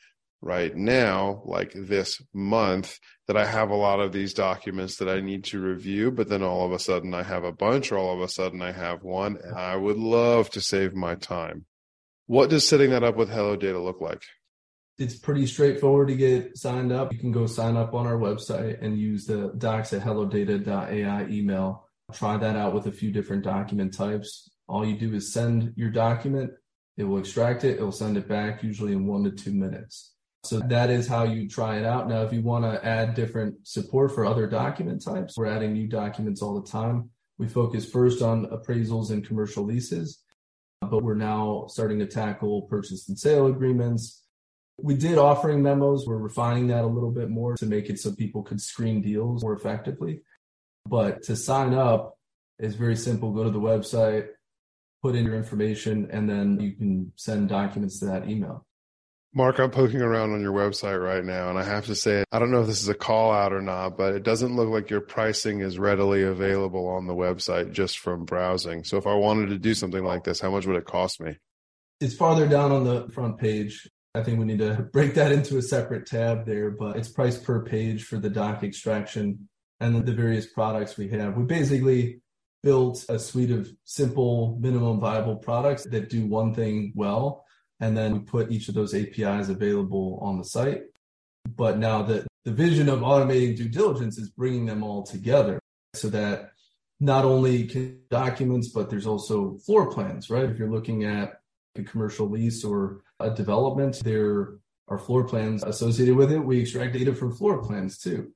right 0.43 0.77
now, 0.77 1.43
like 1.47 1.73
this 1.75 2.21
month, 2.35 2.99
that 3.29 3.37
I 3.39 3.47
have 3.47 3.71
a 3.71 3.77
lot 3.77 4.01
of 4.01 4.13
these 4.13 4.35
documents 4.35 4.97
that 4.97 5.09
I 5.09 5.21
need 5.21 5.45
to 5.45 5.59
review, 5.59 6.11
but 6.11 6.29
then 6.29 6.43
all 6.43 6.67
of 6.67 6.73
a 6.73 6.79
sudden 6.79 7.15
I 7.15 7.23
have 7.23 7.45
a 7.45 7.53
bunch, 7.53 7.91
or 7.91 7.97
all 7.97 8.15
of 8.15 8.21
a 8.21 8.29
sudden 8.29 8.61
I 8.61 8.73
have 8.73 9.03
one, 9.03 9.39
and 9.43 9.57
I 9.57 9.75
would 9.77 9.97
love 9.97 10.51
to 10.51 10.61
save 10.61 10.95
my 10.95 11.15
time. 11.15 11.65
What 12.27 12.51
does 12.51 12.69
setting 12.69 12.91
that 12.91 13.05
up 13.05 13.17
with 13.17 13.31
Hello 13.31 13.57
Data 13.57 13.81
look 13.81 14.03
like? 14.03 14.23
It's 14.97 15.17
pretty 15.17 15.47
straightforward 15.47 16.09
to 16.09 16.15
get 16.15 16.57
signed 16.57 16.93
up. 16.93 17.13
You 17.13 17.19
can 17.19 17.33
go 17.33 17.47
sign 17.47 17.77
up 17.77 17.95
on 17.95 18.07
our 18.07 18.17
website 18.17 18.79
and 18.81 18.99
use 18.99 19.27
the 19.27 19.53
docs 19.59 19.93
at 19.93 20.03
hellodata.ai 20.03 21.27
email. 21.29 21.89
Try 22.13 22.37
that 22.37 22.55
out 22.55 22.75
with 22.75 22.87
a 22.87 22.93
few 22.93 23.11
different 23.11 23.43
document 23.43 23.93
types. 23.93 24.51
All 24.69 24.87
you 24.87 24.97
do 24.97 25.13
is 25.15 25.33
send 25.33 25.73
your 25.77 25.91
document, 25.91 26.53
it 26.97 27.05
will 27.05 27.19
extract 27.19 27.65
it, 27.65 27.79
it 27.79 27.83
will 27.83 27.93
send 27.93 28.17
it 28.17 28.29
back, 28.29 28.63
usually 28.63 28.93
in 28.93 29.07
one 29.07 29.25
to 29.25 29.31
two 29.31 29.53
minutes. 29.53 30.15
So 30.45 30.61
that 30.61 30.91
is 30.91 31.09
how 31.09 31.25
you 31.25 31.49
try 31.49 31.79
it 31.79 31.85
out. 31.85 32.09
Now, 32.09 32.23
if 32.23 32.33
you 32.33 32.43
want 32.43 32.65
to 32.65 32.87
add 32.87 33.15
different 33.15 33.67
support 33.67 34.15
for 34.15 34.27
other 34.27 34.47
document 34.47 35.03
types, 35.03 35.37
we're 35.37 35.47
adding 35.47 35.73
new 35.73 35.89
documents 35.89 36.43
all 36.43 36.61
the 36.61 36.71
time. 36.71 37.11
We 37.39 37.49
focus 37.49 37.91
first 37.91 38.23
on 38.23 38.47
appraisals 38.47 39.11
and 39.11 39.27
commercial 39.27 39.65
leases, 39.65 40.23
but 40.83 41.03
we're 41.03 41.15
now 41.15 41.65
starting 41.69 41.99
to 41.99 42.07
tackle 42.07 42.63
purchase 42.63 43.09
and 43.09 43.19
sale 43.19 43.47
agreements, 43.47 44.24
we 44.79 44.95
did 44.95 45.19
offering 45.19 45.63
memos. 45.63 46.07
We're 46.07 46.17
refining 46.17 46.69
that 46.69 46.85
a 46.85 46.87
little 46.87 47.11
bit 47.11 47.31
more 47.31 47.57
to 47.57 47.67
make 47.67 47.89
it 47.89 47.99
so 48.01 48.13
people 48.13 48.43
could 48.43 48.61
screen 48.61 49.01
deals 49.01 49.43
more 49.43 49.55
effectively. 49.55 50.23
But 50.87 51.23
to 51.25 51.37
sign 51.37 51.75
up 51.75 52.19
is 52.59 52.75
very 52.75 52.97
simple. 52.97 53.33
Go 53.33 53.45
to 53.45 53.51
the 53.51 53.61
website, 53.61 54.29
put 55.03 55.15
in 55.15 55.25
your 55.25 55.37
information, 55.37 56.09
and 56.11 56.29
then 56.29 56.61
you 56.61 56.73
can 56.73 57.13
send 57.17 57.49
documents 57.49 58.01
to 58.01 58.07
that 58.07 58.29
email. 58.29 58.67
Marc, 59.37 59.59
I'm 59.59 59.71
poking 59.71 60.01
around 60.01 60.33
on 60.33 60.41
your 60.41 60.53
website 60.53 61.03
right 61.03 61.25
now, 61.25 61.51
and 61.51 61.59
I 61.59 61.65
have 61.65 61.87
to 61.87 61.97
say, 61.97 62.23
I 62.31 62.39
don't 62.39 62.53
know 62.53 62.61
if 62.61 62.69
this 62.69 62.83
is 62.83 62.89
a 62.89 62.95
call 62.95 63.33
out 63.33 63.53
or 63.53 63.61
not, 63.61 63.97
but 63.97 64.15
it 64.15 64.23
doesn't 64.23 64.55
look 64.55 64.69
like 64.69 64.91
your 64.91 65.01
pricing 65.01 65.61
is 65.61 65.77
readily 65.77 66.23
available 66.23 66.87
on 66.87 67.09
the 67.09 67.15
website 67.15 67.73
just 67.73 67.99
from 67.99 68.25
browsing. 68.25 68.85
So 68.85 68.97
if 68.97 69.09
I 69.09 69.15
wanted 69.15 69.49
to 69.49 69.59
do 69.59 69.75
something 69.75 70.05
like 70.05 70.23
this, 70.23 70.39
how 70.39 70.53
much 70.53 70.67
would 70.67 70.77
it 70.77 70.85
cost 70.85 71.21
me? 71.21 71.37
It's 72.01 72.15
farther 72.15 72.47
down 72.47 72.71
on 72.71 72.85
the 72.85 73.09
front 73.09 73.39
page. 73.39 73.91
I 74.15 74.23
think 74.23 74.39
we 74.39 74.45
need 74.45 74.61
to 74.61 74.89
break 74.93 75.15
that 75.15 75.33
into 75.33 75.59
a 75.59 75.63
separate 75.63 76.07
tab 76.07 76.47
there, 76.47 76.71
but 76.71 76.97
it's 76.97 77.09
price 77.09 77.37
per 77.37 77.65
page 77.65 78.05
for 78.05 78.17
the 78.17 78.31
doc 78.31 78.63
extraction 78.63 79.49
and 79.81 80.07
the 80.07 80.13
various 80.13 80.47
products 80.47 80.97
we 80.97 81.09
have. 81.09 81.37
We 81.37 81.45
basically 81.45 82.21
built 82.63 83.05
a 83.09 83.19
suite 83.19 83.51
of 83.51 83.69
simple 83.85 84.57
minimum 84.61 85.01
viable 85.01 85.37
products 85.37 85.85
that 85.85 86.09
do 86.09 86.27
one 86.27 86.55
thing 86.55 86.93
well. 86.95 87.45
And 87.81 87.97
then 87.97 88.13
we 88.13 88.19
put 88.21 88.53
each 88.53 88.69
of 88.69 88.75
those 88.75 88.95
APIs 88.95 89.49
available 89.49 90.19
on 90.23 90.39
the 90.39 90.45
site. 90.45 90.85
But 91.57 91.79
now 91.79 92.03
the, 92.03 92.25
the 92.45 92.53
vision 92.53 92.89
of 92.89 93.01
automating 93.01 93.57
due 93.57 93.69
diligence 93.69 94.17
is 94.17 94.31
bringing 94.31 94.65
them 94.65 94.83
all 94.83 95.03
together 95.03 95.59
so 95.93 96.09
that 96.11 96.53
not 97.01 97.25
only 97.25 97.67
can 97.67 97.99
documents, 98.11 98.69
but 98.69 98.89
there's 98.89 99.07
also 99.07 99.59
floor 99.59 99.91
plans, 99.91 100.31
right? 100.31 100.49
If 100.49 100.59
you're 100.59 100.71
looking 100.71 101.05
at 101.05 101.41
a 101.77 101.83
commercial 101.83 102.29
lease 102.29 102.65
or 102.65 103.01
a 103.21 103.31
development, 103.31 104.01
there 104.05 104.59
are 104.89 104.99
floor 104.99 105.25
plans 105.25 105.63
associated 105.65 106.17
with 106.17 106.33
it. 106.33 106.39
We 106.39 106.61
extract 106.61 106.93
data 106.93 107.15
from 107.15 107.35
floor 107.35 107.63
plans 107.63 107.99
too. 107.99 108.33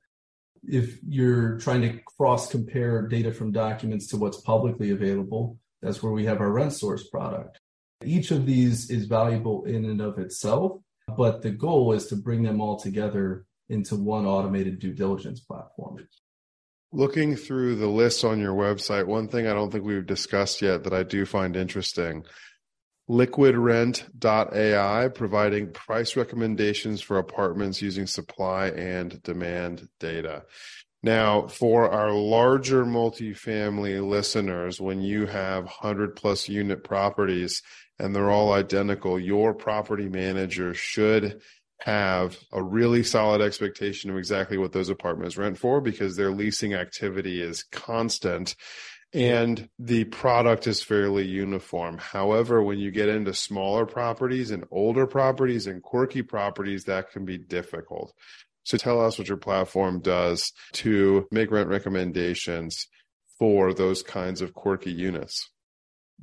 If 0.63 0.97
you're 1.07 1.57
trying 1.59 1.81
to 1.83 1.99
cross 2.17 2.49
compare 2.49 3.07
data 3.07 3.31
from 3.31 3.51
documents 3.51 4.07
to 4.07 4.17
what's 4.17 4.41
publicly 4.41 4.91
available, 4.91 5.57
that's 5.81 6.03
where 6.03 6.11
we 6.11 6.25
have 6.25 6.41
our 6.41 6.51
rent 6.51 6.73
source 6.73 7.07
product. 7.07 7.59
Each 8.03 8.31
of 8.31 8.45
these 8.45 8.89
is 8.89 9.05
valuable 9.05 9.63
in 9.65 9.85
and 9.85 10.01
of 10.01 10.19
itself, 10.19 10.81
but 11.15 11.41
the 11.41 11.51
goal 11.51 11.93
is 11.93 12.07
to 12.07 12.15
bring 12.15 12.43
them 12.43 12.59
all 12.59 12.77
together 12.77 13.45
into 13.69 13.95
one 13.95 14.25
automated 14.25 14.79
due 14.79 14.93
diligence 14.93 15.39
platform. 15.39 16.07
Looking 16.91 17.35
through 17.35 17.75
the 17.75 17.87
list 17.87 18.25
on 18.25 18.39
your 18.39 18.55
website, 18.55 19.05
one 19.05 19.27
thing 19.27 19.47
I 19.47 19.53
don't 19.53 19.71
think 19.71 19.85
we've 19.85 20.05
discussed 20.05 20.61
yet 20.61 20.83
that 20.83 20.93
I 20.93 21.03
do 21.03 21.25
find 21.25 21.55
interesting 21.55 22.25
liquidrent.ai 23.09 25.07
providing 25.09 25.71
price 25.71 26.15
recommendations 26.15 27.01
for 27.01 27.17
apartments 27.17 27.81
using 27.81 28.05
supply 28.05 28.67
and 28.67 29.21
demand 29.23 29.89
data. 29.99 30.43
Now, 31.01 31.47
for 31.47 31.89
our 31.89 32.11
larger 32.11 32.85
multifamily 32.85 34.07
listeners, 34.07 34.79
when 34.79 35.01
you 35.01 35.25
have 35.25 35.63
100 35.63 36.15
plus 36.15 36.47
unit 36.47 36.83
properties 36.83 37.63
and 37.97 38.15
they're 38.15 38.29
all 38.29 38.53
identical, 38.53 39.19
your 39.19 39.55
property 39.55 40.07
manager 40.07 40.73
should 40.73 41.41
have 41.79 42.37
a 42.51 42.61
really 42.61 43.03
solid 43.03 43.41
expectation 43.41 44.11
of 44.11 44.17
exactly 44.17 44.57
what 44.57 44.73
those 44.73 44.89
apartments 44.89 45.37
rent 45.37 45.57
for 45.57 45.81
because 45.81 46.15
their 46.15 46.31
leasing 46.31 46.73
activity 46.73 47.41
is 47.41 47.63
constant 47.63 48.55
and 49.13 49.69
the 49.79 50.03
product 50.05 50.67
is 50.67 50.83
fairly 50.83 51.25
uniform. 51.25 51.97
However, 51.97 52.61
when 52.61 52.77
you 52.77 52.91
get 52.91 53.09
into 53.09 53.33
smaller 53.33 53.85
properties 53.85 54.51
and 54.51 54.65
older 54.71 55.07
properties 55.07 55.67
and 55.67 55.81
quirky 55.81 56.21
properties, 56.21 56.83
that 56.85 57.11
can 57.11 57.25
be 57.25 57.37
difficult. 57.37 58.13
So 58.63 58.77
tell 58.77 59.03
us 59.03 59.17
what 59.17 59.27
your 59.27 59.37
platform 59.37 59.99
does 59.99 60.51
to 60.73 61.27
make 61.31 61.49
rent 61.49 61.69
recommendations 61.69 62.87
for 63.39 63.73
those 63.73 64.03
kinds 64.03 64.41
of 64.41 64.53
quirky 64.53 64.91
units. 64.91 65.49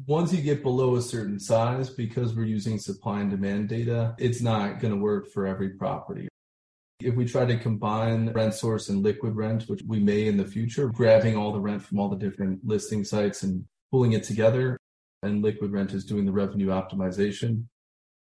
Once 0.06 0.32
you 0.32 0.42
get 0.42 0.62
below 0.62 0.94
a 0.96 1.02
certain 1.02 1.40
size, 1.40 1.88
because 1.88 2.36
we're 2.36 2.44
using 2.44 2.78
supply 2.78 3.20
and 3.20 3.30
demand 3.30 3.68
data, 3.68 4.14
it's 4.18 4.42
not 4.42 4.78
going 4.78 4.92
to 4.94 5.00
work 5.00 5.26
for 5.32 5.46
every 5.46 5.70
property. 5.70 6.28
If 7.00 7.14
we 7.14 7.26
try 7.26 7.44
to 7.44 7.58
combine 7.58 8.30
rent 8.32 8.54
source 8.54 8.88
and 8.88 9.02
liquid 9.02 9.36
rent, 9.36 9.64
which 9.64 9.82
we 9.86 10.00
may 10.00 10.28
in 10.28 10.38
the 10.38 10.46
future, 10.46 10.88
grabbing 10.88 11.36
all 11.36 11.52
the 11.52 11.60
rent 11.60 11.82
from 11.82 11.98
all 11.98 12.08
the 12.08 12.16
different 12.16 12.60
listing 12.64 13.04
sites 13.04 13.42
and 13.42 13.66
pulling 13.90 14.12
it 14.12 14.24
together, 14.24 14.78
and 15.22 15.42
liquid 15.42 15.72
rent 15.72 15.92
is 15.92 16.06
doing 16.06 16.24
the 16.24 16.32
revenue 16.32 16.68
optimization. 16.68 17.64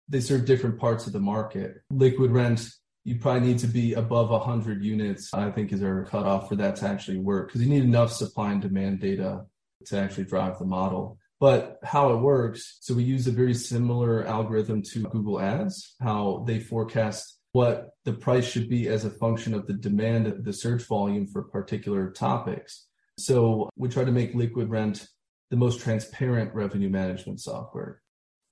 They 0.08 0.20
serve 0.20 0.44
different 0.44 0.78
parts 0.78 1.06
of 1.06 1.14
the 1.14 1.20
market. 1.20 1.80
Liquid 1.90 2.30
rent, 2.30 2.68
you 3.04 3.18
probably 3.18 3.48
need 3.48 3.58
to 3.60 3.66
be 3.66 3.94
above 3.94 4.28
100 4.28 4.84
units, 4.84 5.32
I 5.32 5.50
think 5.50 5.72
is 5.72 5.82
our 5.82 6.04
cutoff 6.04 6.48
for 6.48 6.56
that 6.56 6.76
to 6.76 6.86
actually 6.86 7.18
work 7.18 7.48
because 7.48 7.62
you 7.62 7.70
need 7.70 7.82
enough 7.82 8.12
supply 8.12 8.52
and 8.52 8.60
demand 8.60 9.00
data 9.00 9.46
to 9.86 9.98
actually 9.98 10.24
drive 10.24 10.58
the 10.58 10.66
model. 10.66 11.18
But 11.40 11.78
how 11.82 12.12
it 12.12 12.18
works, 12.18 12.78
so 12.80 12.94
we 12.94 13.04
use 13.04 13.26
a 13.26 13.32
very 13.32 13.54
similar 13.54 14.26
algorithm 14.26 14.82
to 14.82 15.02
Google 15.04 15.40
Ads, 15.40 15.94
how 16.00 16.44
they 16.46 16.60
forecast 16.60 17.38
what 17.56 17.92
the 18.04 18.12
price 18.12 18.46
should 18.46 18.68
be 18.68 18.86
as 18.86 19.06
a 19.06 19.10
function 19.10 19.54
of 19.54 19.66
the 19.66 19.72
demand, 19.72 20.44
the 20.44 20.52
search 20.52 20.82
volume 20.82 21.26
for 21.26 21.40
particular 21.40 22.10
topics. 22.10 22.86
So 23.18 23.70
we 23.76 23.88
try 23.88 24.04
to 24.04 24.12
make 24.12 24.34
Liquid 24.34 24.68
Rent 24.68 25.08
the 25.48 25.56
most 25.56 25.80
transparent 25.80 26.54
revenue 26.54 26.90
management 26.90 27.40
software. 27.40 28.02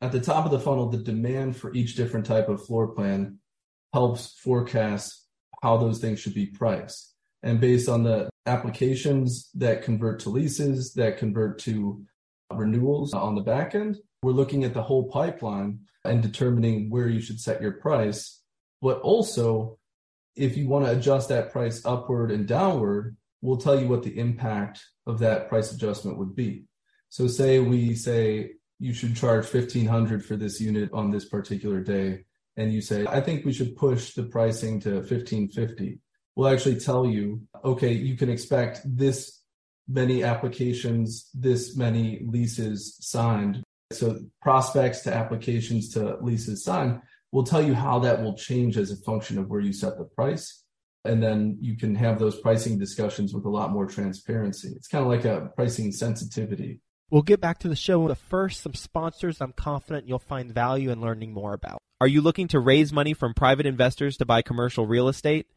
At 0.00 0.12
the 0.12 0.22
top 0.22 0.46
of 0.46 0.52
the 0.52 0.58
funnel, 0.58 0.88
the 0.88 0.96
demand 0.96 1.54
for 1.54 1.74
each 1.74 1.96
different 1.96 2.24
type 2.24 2.48
of 2.48 2.64
floor 2.64 2.94
plan 2.94 3.40
helps 3.92 4.38
forecast 4.38 5.26
how 5.62 5.76
those 5.76 5.98
things 5.98 6.18
should 6.18 6.32
be 6.32 6.46
priced. 6.46 7.12
And 7.42 7.60
based 7.60 7.90
on 7.90 8.04
the 8.04 8.30
applications 8.46 9.50
that 9.52 9.82
convert 9.82 10.20
to 10.20 10.30
leases, 10.30 10.94
that 10.94 11.18
convert 11.18 11.58
to 11.58 12.02
renewals 12.50 13.12
on 13.12 13.34
the 13.34 13.42
back 13.42 13.74
end, 13.74 13.98
we're 14.22 14.32
looking 14.32 14.64
at 14.64 14.72
the 14.72 14.82
whole 14.82 15.10
pipeline 15.10 15.80
and 16.06 16.22
determining 16.22 16.88
where 16.88 17.08
you 17.08 17.20
should 17.20 17.38
set 17.38 17.60
your 17.60 17.72
price 17.72 18.40
but 18.84 19.00
also, 19.00 19.78
if 20.36 20.58
you 20.58 20.68
want 20.68 20.84
to 20.84 20.92
adjust 20.92 21.30
that 21.30 21.50
price 21.50 21.80
upward 21.86 22.30
and 22.30 22.46
downward, 22.46 23.16
we'll 23.40 23.56
tell 23.56 23.80
you 23.80 23.88
what 23.88 24.02
the 24.02 24.18
impact 24.18 24.84
of 25.06 25.20
that 25.20 25.48
price 25.48 25.72
adjustment 25.72 26.18
would 26.18 26.36
be. 26.36 26.66
So 27.08 27.26
say 27.26 27.60
we 27.60 27.94
say 27.94 28.50
you 28.78 28.92
should 28.92 29.16
charge 29.16 29.44
1500 29.44 30.22
for 30.22 30.36
this 30.36 30.60
unit 30.60 30.90
on 30.92 31.10
this 31.10 31.24
particular 31.24 31.80
day 31.80 32.24
and 32.58 32.74
you 32.74 32.82
say 32.82 33.06
I 33.06 33.22
think 33.22 33.46
we 33.46 33.54
should 33.54 33.74
push 33.74 34.12
the 34.12 34.24
pricing 34.24 34.80
to 34.80 34.96
1550. 34.96 36.00
We'll 36.36 36.48
actually 36.48 36.78
tell 36.78 37.06
you, 37.06 37.40
okay, 37.64 37.92
you 37.94 38.18
can 38.18 38.28
expect 38.28 38.82
this 38.84 39.40
many 39.88 40.24
applications, 40.24 41.30
this 41.32 41.74
many 41.74 42.20
leases 42.26 42.98
signed. 43.00 43.62
So 43.92 44.18
prospects 44.42 45.04
to 45.04 45.14
applications 45.14 45.88
to 45.94 46.18
leases 46.20 46.64
signed 46.64 47.00
We'll 47.34 47.42
tell 47.42 47.60
you 47.60 47.74
how 47.74 47.98
that 47.98 48.22
will 48.22 48.36
change 48.36 48.78
as 48.78 48.92
a 48.92 48.96
function 48.96 49.38
of 49.38 49.50
where 49.50 49.60
you 49.60 49.72
set 49.72 49.98
the 49.98 50.04
price. 50.04 50.62
And 51.04 51.20
then 51.20 51.58
you 51.60 51.76
can 51.76 51.96
have 51.96 52.20
those 52.20 52.40
pricing 52.40 52.78
discussions 52.78 53.34
with 53.34 53.44
a 53.44 53.48
lot 53.48 53.72
more 53.72 53.86
transparency. 53.86 54.68
It's 54.76 54.86
kind 54.86 55.02
of 55.02 55.10
like 55.10 55.24
a 55.24 55.50
pricing 55.56 55.90
sensitivity. 55.90 56.78
We'll 57.10 57.22
get 57.22 57.40
back 57.40 57.58
to 57.58 57.68
the 57.68 57.74
show, 57.74 58.06
but 58.06 58.18
first, 58.18 58.62
some 58.62 58.74
sponsors 58.74 59.40
I'm 59.40 59.52
confident 59.52 60.06
you'll 60.06 60.20
find 60.20 60.54
value 60.54 60.92
in 60.92 61.00
learning 61.00 61.32
more 61.32 61.54
about. 61.54 61.82
Are 62.00 62.06
you 62.06 62.20
looking 62.20 62.46
to 62.48 62.60
raise 62.60 62.92
money 62.92 63.14
from 63.14 63.34
private 63.34 63.66
investors 63.66 64.16
to 64.18 64.24
buy 64.24 64.40
commercial 64.40 64.86
real 64.86 65.08
estate? 65.08 65.48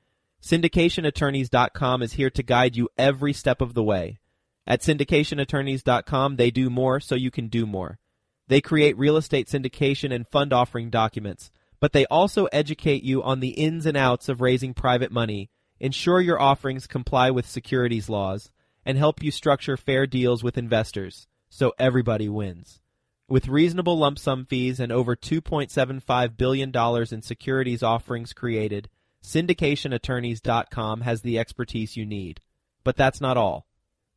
SyndicationAttorneys.com 0.42 2.02
is 2.02 2.14
here 2.14 2.32
to 2.32 2.42
guide 2.42 2.76
you 2.76 2.90
every 2.98 3.34
step 3.34 3.62
of 3.62 3.76
the 3.76 3.84
way. 3.84 4.18
At 4.66 4.82
syndicationattorneys.com, 4.82 6.38
they 6.38 6.50
do 6.50 6.72
more 6.72 7.00
so 7.00 7.14
you 7.14 7.30
can 7.30 7.50
do 7.50 7.68
more. 7.68 8.00
They 8.48 8.62
create 8.62 8.98
real 8.98 9.18
estate 9.18 9.48
syndication 9.48 10.12
and 10.12 10.28
fund 10.28 10.54
offering 10.54 10.90
documents, 10.90 11.52
but 11.80 11.94
they 11.94 12.06
also 12.06 12.46
educate 12.46 13.04
you 13.04 13.22
on 13.24 13.40
the 13.40 13.50
ins 13.50 13.86
and 13.86 13.98
outs 13.98 14.30
of 14.30 14.42
raising 14.42 14.74
private 14.74 15.12
money, 15.12 15.50
ensure 15.80 16.22
your 16.22 16.42
offerings 16.42 16.88
comply 16.88 17.30
with 17.30 17.48
securities 17.48 18.10
laws, 18.10 18.50
and 18.86 18.98
help 18.98 19.22
you 19.22 19.32
structure 19.32 19.78
fair 19.78 20.08
deals 20.08 20.44
with 20.44 20.58
investors 20.58 21.28
so 21.50 21.74
everybody 21.78 22.30
wins. 22.30 22.82
With 23.30 23.50
reasonable 23.50 23.98
lump 23.98 24.20
sum 24.20 24.46
fees 24.46 24.80
and 24.80 24.92
over 24.92 25.16
$2.75 25.16 26.38
billion 26.38 26.72
in 27.12 27.22
securities 27.22 27.84
offerings 27.84 28.32
created, 28.32 28.90
syndicationattorneys.com 29.22 31.02
has 31.02 31.22
the 31.22 31.38
expertise 31.38 31.98
you 31.98 32.06
need. 32.06 32.40
But 32.86 32.96
that's 32.96 33.20
not 33.20 33.36
all. 33.36 33.68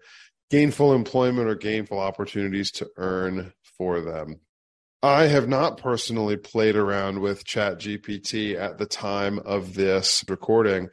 gainful 0.49 0.93
employment 0.93 1.47
or 1.47 1.55
gainful 1.55 1.97
opportunities 1.97 2.71
to 2.71 2.87
earn 2.97 3.53
for 3.77 4.01
them. 4.01 4.35
I 5.01 5.23
have 5.23 5.47
not 5.47 5.77
personally 5.77 6.37
played 6.37 6.75
around 6.75 7.19
with 7.19 7.45
Chat 7.45 7.79
GPT 7.79 8.55
at 8.55 8.77
the 8.77 8.85
time 8.85 9.39
of 9.39 9.73
this 9.73 10.23
recording, 10.27 10.89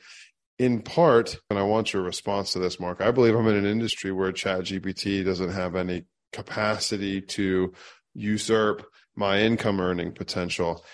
in 0.59 0.81
part, 0.81 1.39
and 1.51 1.59
I 1.59 1.63
want 1.63 1.93
your 1.93 2.03
response 2.03 2.53
to 2.53 2.59
this, 2.59 2.81
Marc. 2.81 3.03
I 3.03 3.11
believe 3.11 3.35
I'm 3.35 3.47
in 3.49 3.57
an 3.57 3.67
industry 3.67 4.13
where 4.13 4.33
Chat 4.33 4.61
GPT 4.61 5.25
doesn't 5.25 5.51
have 5.51 5.77
any 5.77 6.05
capacity 6.33 7.21
to 7.21 7.73
usurp 8.15 8.87
my 9.17 9.41
income 9.41 9.81
earning 9.81 10.13
potential. 10.13 10.85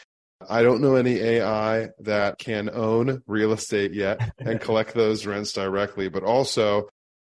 I 0.49 0.63
don't 0.63 0.81
know 0.81 0.97
any 0.97 1.21
AI 1.21 1.89
that 2.01 2.39
can 2.39 2.69
own 2.71 3.23
real 3.27 3.53
estate 3.53 3.93
yet 3.93 4.33
and 4.39 4.61
collect 4.61 4.95
those 4.95 5.27
rents 5.27 5.53
directly, 5.53 6.09
but 6.09 6.23
also 6.23 6.89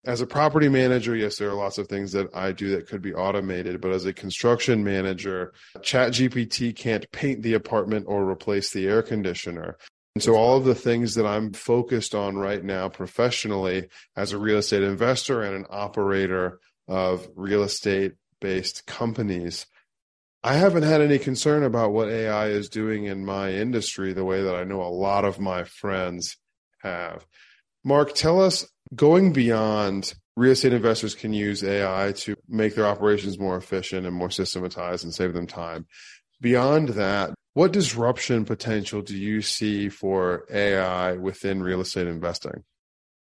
as 0.04 0.20
a 0.20 0.26
property 0.26 0.68
manager, 0.68 1.16
yes, 1.16 1.36
there 1.36 1.50
are 1.50 1.54
lots 1.54 1.76
of 1.76 1.88
things 1.88 2.12
that 2.12 2.34
I 2.34 2.52
do 2.52 2.70
that 2.70 2.88
could 2.88 3.02
be 3.02 3.14
automated, 3.14 3.80
but 3.80 3.90
as 3.90 4.06
a 4.06 4.12
construction 4.12 4.84
manager, 4.84 5.52
Chat 5.82 6.12
GPT 6.12 6.74
can't 6.74 7.10
paint 7.10 7.42
the 7.42 7.54
apartment 7.54 8.06
or 8.08 8.28
replace 8.28 8.70
the 8.70 8.86
air 8.86 9.02
conditioner. 9.02 9.76
And 10.14 10.22
so 10.22 10.34
all 10.34 10.56
of 10.56 10.64
the 10.64 10.74
things 10.74 11.14
that 11.14 11.26
I'm 11.26 11.52
focused 11.52 12.14
on 12.14 12.36
right 12.36 12.64
now 12.64 12.88
professionally 12.88 13.88
as 14.16 14.32
a 14.32 14.38
real 14.38 14.58
estate 14.58 14.82
investor 14.82 15.42
and 15.42 15.54
an 15.54 15.66
operator 15.68 16.60
of 16.88 17.28
real 17.36 17.62
estate 17.62 18.14
based 18.40 18.86
companies, 18.86 19.66
I 20.42 20.54
haven't 20.54 20.84
had 20.84 21.00
any 21.00 21.18
concern 21.18 21.62
about 21.62 21.92
what 21.92 22.08
AI 22.08 22.48
is 22.48 22.68
doing 22.68 23.04
in 23.04 23.24
my 23.24 23.52
industry 23.52 24.12
the 24.12 24.24
way 24.24 24.42
that 24.42 24.54
I 24.54 24.64
know 24.64 24.82
a 24.82 24.88
lot 24.88 25.24
of 25.24 25.40
my 25.40 25.64
friends 25.64 26.36
have. 26.82 27.26
Marc, 27.84 28.14
tell 28.14 28.40
us 28.40 28.66
going 28.94 29.32
beyond 29.32 30.14
real 30.36 30.52
estate 30.52 30.72
investors 30.72 31.14
can 31.14 31.32
use 31.32 31.64
AI 31.64 32.12
to 32.12 32.36
make 32.48 32.74
their 32.74 32.86
operations 32.86 33.38
more 33.38 33.56
efficient 33.56 34.06
and 34.06 34.14
more 34.14 34.30
systematized 34.30 35.04
and 35.04 35.12
save 35.12 35.34
them 35.34 35.46
time. 35.46 35.86
Beyond 36.40 36.90
that, 36.90 37.34
what 37.54 37.72
disruption 37.72 38.44
potential 38.44 39.02
do 39.02 39.16
you 39.16 39.42
see 39.42 39.88
for 39.88 40.44
AI 40.48 41.14
within 41.14 41.60
real 41.60 41.80
estate 41.80 42.06
investing? 42.06 42.62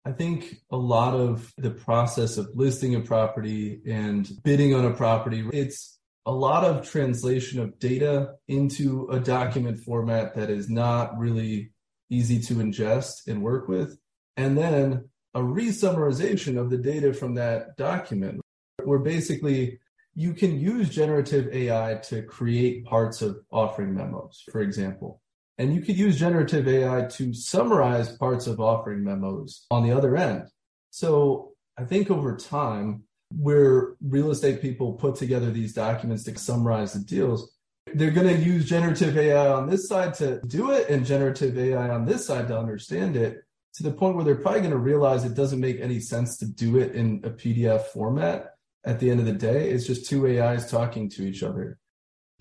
I 0.05 0.13
think 0.13 0.57
a 0.71 0.77
lot 0.77 1.15
of 1.15 1.53
the 1.59 1.71
process 1.71 2.39
of 2.39 2.49
listing 2.55 2.95
a 2.95 3.01
property 3.01 3.81
and 3.87 4.29
bidding 4.43 4.75
on 4.75 4.87
a 4.87 4.95
property, 4.95 5.47
it's 5.53 5.99
a 6.25 6.33
lot 6.33 6.65
of 6.65 6.89
translation 6.89 7.61
of 7.61 7.79
data 7.79 8.35
into 8.49 9.09
a 9.11 9.21
document 9.21 9.81
format 9.81 10.35
that 10.37 10.49
is 10.49 10.71
not 10.71 11.19
really 11.19 11.73
easy 12.09 12.41
to 12.41 12.55
ingest 12.55 13.27
and 13.27 13.43
work 13.43 13.69
with. 13.69 13.99
And 14.37 14.57
then 14.57 15.09
a 15.35 15.41
resummarization 15.41 16.59
of 16.59 16.71
the 16.71 16.79
data 16.79 17.13
from 17.13 17.35
that 17.35 17.77
document, 17.77 18.41
where 18.85 18.99
basically 18.99 19.81
you 20.15 20.33
can 20.33 20.59
use 20.59 20.89
generative 20.89 21.53
AI 21.53 22.01
to 22.05 22.23
create 22.23 22.85
parts 22.85 23.23
of 23.23 23.39
offering 23.51 23.95
memos, 23.95 24.43
for 24.51 24.61
example. 24.61 25.21
And 25.61 25.75
you 25.75 25.83
could 25.83 25.99
use 25.99 26.19
generative 26.19 26.67
AI 26.67 27.03
to 27.03 27.35
summarize 27.35 28.17
parts 28.17 28.47
of 28.47 28.61
offering 28.61 29.05
memos 29.05 29.67
on 29.71 29.83
the 29.83 29.93
other 29.93 30.17
end. 30.17 30.45
So 30.89 31.53
I 31.77 31.85
think 31.85 32.11
over 32.11 32.35
time, 32.35 33.03
where 33.37 33.95
real 34.01 34.31
estate 34.31 34.63
people 34.63 34.95
put 34.95 35.17
together 35.17 35.51
these 35.51 35.75
documents 35.75 36.25
to 36.25 36.39
summarize 36.39 36.95
the 36.95 37.01
deals, 37.01 37.53
they're 37.93 38.11
going 38.11 38.35
to 38.35 38.43
use 38.43 38.71
generative 38.71 39.19
AI 39.19 39.53
on 39.53 39.69
this 39.69 39.87
side 39.87 40.15
to 40.15 40.41
do 40.47 40.71
it 40.71 40.89
and 40.89 41.05
generative 41.05 41.59
AI 41.59 41.91
on 41.91 42.07
this 42.07 42.27
side 42.27 42.49
to 42.49 42.59
understand 42.59 43.15
it 43.15 43.43
to 43.75 43.83
the 43.83 43.93
point 43.93 44.17
where 44.17 44.25
they're 44.25 44.37
probably 44.37 44.61
going 44.61 44.73
to 44.73 44.79
realize 44.79 45.27
it 45.27 45.35
doesn't 45.35 45.61
make 45.61 45.79
any 45.79 46.01
sense 46.01 46.39
to 46.39 46.47
do 46.47 46.79
it 46.79 46.95
in 46.95 47.21
a 47.23 47.29
PDF 47.29 47.83
format 47.89 48.55
at 48.87 48.99
the 48.99 49.11
end 49.11 49.21
of 49.21 49.27
the 49.27 49.33
day. 49.35 49.69
It's 49.69 49.87
just 49.87 50.09
two 50.09 50.27
AIs 50.27 50.71
talking 50.71 51.11
to 51.11 51.23
each 51.23 51.43
other. 51.43 51.79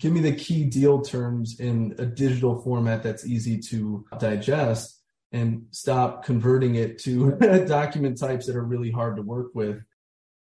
Give 0.00 0.12
me 0.12 0.20
the 0.20 0.34
key 0.34 0.64
deal 0.64 1.02
terms 1.02 1.60
in 1.60 1.94
a 1.98 2.06
digital 2.06 2.60
format 2.60 3.02
that's 3.02 3.26
easy 3.26 3.58
to 3.68 4.04
digest 4.18 5.00
and 5.30 5.66
stop 5.70 6.24
converting 6.24 6.74
it 6.74 6.98
to 7.00 7.32
document 7.68 8.18
types 8.18 8.46
that 8.46 8.56
are 8.56 8.64
really 8.64 8.90
hard 8.90 9.16
to 9.16 9.22
work 9.22 9.54
with. 9.54 9.80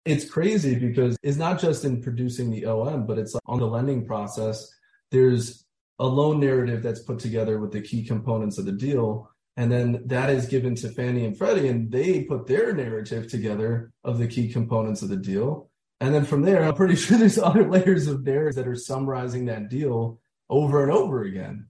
It's 0.04 0.28
crazy 0.28 0.74
because 0.74 1.16
it's 1.22 1.38
not 1.38 1.58
just 1.58 1.84
in 1.84 2.02
producing 2.02 2.50
the 2.50 2.66
OM, 2.66 3.06
but 3.06 3.18
it's 3.18 3.34
on 3.46 3.58
the 3.58 3.66
lending 3.66 4.06
process. 4.06 4.68
There's 5.10 5.64
a 5.98 6.06
loan 6.06 6.40
narrative 6.40 6.82
that's 6.82 7.00
put 7.00 7.18
together 7.20 7.58
with 7.58 7.72
the 7.72 7.80
key 7.80 8.04
components 8.04 8.58
of 8.58 8.66
the 8.66 8.72
deal 8.72 9.30
and 9.56 9.72
then 9.72 10.02
that 10.06 10.28
is 10.30 10.46
given 10.46 10.74
to 10.76 10.90
Fannie 10.90 11.24
and 11.24 11.36
Freddie, 11.36 11.68
and 11.68 11.90
they 11.90 12.22
put 12.24 12.46
their 12.46 12.74
narrative 12.74 13.28
together 13.28 13.90
of 14.04 14.18
the 14.18 14.26
key 14.26 14.52
components 14.52 15.00
of 15.02 15.08
the 15.08 15.16
deal. 15.16 15.70
And 16.00 16.14
then 16.14 16.24
from 16.24 16.42
there, 16.42 16.62
I'm 16.62 16.74
pretty 16.74 16.96
sure 16.96 17.18
there's 17.18 17.38
other 17.38 17.68
layers 17.68 18.06
of 18.06 18.24
narratives 18.24 18.56
that 18.56 18.68
are 18.68 18.76
summarizing 18.76 19.46
that 19.46 19.68
deal 19.68 20.20
over 20.48 20.82
and 20.82 20.92
over 20.92 21.22
again. 21.22 21.68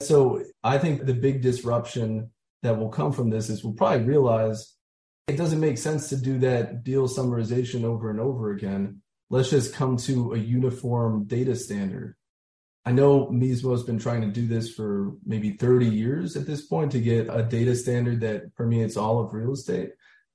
So 0.00 0.42
I 0.62 0.78
think 0.78 1.04
the 1.04 1.14
big 1.14 1.40
disruption 1.40 2.30
that 2.62 2.78
will 2.78 2.88
come 2.88 3.12
from 3.12 3.30
this 3.30 3.48
is 3.48 3.62
we'll 3.62 3.74
probably 3.74 4.06
realize 4.06 4.74
it 5.26 5.36
doesn't 5.36 5.60
make 5.60 5.78
sense 5.78 6.08
to 6.08 6.16
do 6.16 6.38
that 6.40 6.84
deal 6.84 7.08
summarization 7.08 7.84
over 7.84 8.10
and 8.10 8.20
over 8.20 8.50
again. 8.50 9.00
Let's 9.30 9.50
just 9.50 9.74
come 9.74 9.96
to 9.98 10.34
a 10.34 10.38
uniform 10.38 11.24
data 11.24 11.56
standard. 11.56 12.16
I 12.86 12.92
know 12.92 13.28
MISMO 13.28 13.70
has 13.70 13.82
been 13.82 13.98
trying 13.98 14.20
to 14.20 14.26
do 14.26 14.46
this 14.46 14.70
for 14.74 15.12
maybe 15.24 15.52
30 15.52 15.86
years 15.86 16.36
at 16.36 16.46
this 16.46 16.66
point 16.66 16.92
to 16.92 17.00
get 17.00 17.28
a 17.30 17.42
data 17.42 17.74
standard 17.74 18.20
that 18.20 18.54
permeates 18.54 18.98
all 18.98 19.20
of 19.20 19.32
real 19.32 19.52
estate. 19.52 19.92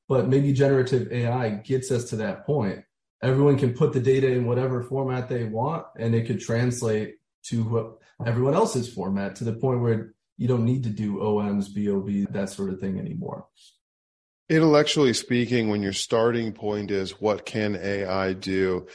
But 0.08 0.28
maybe 0.28 0.54
generative 0.54 1.12
AI 1.12 1.50
gets 1.52 1.92
us 1.92 2.06
to 2.06 2.16
that 2.18 2.48
point. 2.48 2.84
Everyone 3.22 3.58
can 3.58 3.74
put 3.74 3.94
the 3.94 4.00
data 4.00 4.32
in 4.32 4.46
whatever 4.46 4.82
format 4.84 5.28
they 5.28 5.44
want, 5.44 5.86
and 5.98 6.16
it 6.16 6.26
could 6.26 6.40
translate 6.40 7.16
to 7.48 7.98
everyone 8.26 8.54
else's 8.54 8.92
format 8.92 9.36
to 9.38 9.44
the 9.44 9.54
point 9.54 9.82
where 9.82 10.14
you 10.38 10.48
don't 10.48 10.66
need 10.66 10.84
to 10.84 10.90
do 10.90 11.18
OMs, 11.18 11.68
BOV, 11.68 12.32
that 12.34 12.50
sort 12.50 12.70
of 12.70 12.80
thing 12.80 12.98
anymore. 12.98 13.46
Intellectually 14.50 15.14
speaking, 15.14 15.70
when 15.70 15.84
your 15.84 15.94
starting 15.94 16.54
point 16.54 16.92
is 16.92 17.20
what 17.22 17.46
can 17.46 17.76
AI 17.76 18.34
do, 18.34 18.88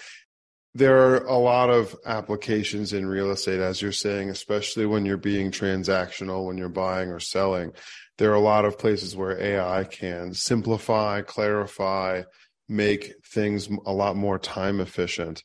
there 0.74 0.98
are 0.98 1.24
a 1.26 1.37
lot 1.37 1.70
of 1.70 1.94
applications 2.04 2.92
in 2.92 3.06
real 3.06 3.30
estate, 3.30 3.60
as 3.60 3.80
you're 3.80 3.92
saying, 3.92 4.30
especially 4.30 4.87
when 4.87 5.06
you're 5.06 5.16
being 5.16 5.52
transactional, 5.52 6.46
when 6.46 6.58
you're 6.58 6.68
buying 6.68 7.10
or 7.10 7.20
selling. 7.20 7.72
There 8.18 8.32
are 8.32 8.34
a 8.34 8.40
lot 8.40 8.64
of 8.64 8.78
places 8.78 9.14
where 9.14 9.40
AI 9.40 9.84
can 9.84 10.34
simplify, 10.34 11.22
clarify, 11.22 12.22
make 12.68 13.14
things 13.27 13.68
a 13.87 13.92
lot 13.92 14.16
more 14.16 14.38
time 14.38 14.81
efficient. 14.81 15.42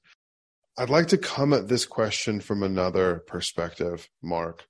I'd 0.77 0.89
like 0.89 1.07
to 1.07 1.17
come 1.17 1.53
at 1.53 1.67
this 1.67 1.85
question 1.85 2.39
from 2.39 2.63
another 2.63 3.23
perspective, 3.27 4.07
Marc. 4.21 4.65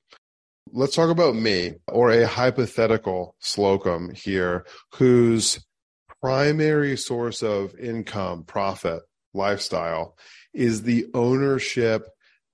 Let's 0.71 0.95
talk 0.95 1.09
about 1.09 1.35
me 1.35 1.73
or 1.87 2.11
a 2.11 2.27
hypothetical 2.27 3.35
Slocum 3.39 4.11
here 4.13 4.65
whose 4.95 5.63
primary 6.21 6.97
source 6.97 7.41
of 7.41 7.75
income, 7.75 8.43
profit, 8.43 9.01
lifestyle 9.33 10.17
is 10.53 10.83
the 10.83 11.05
ownership 11.13 12.07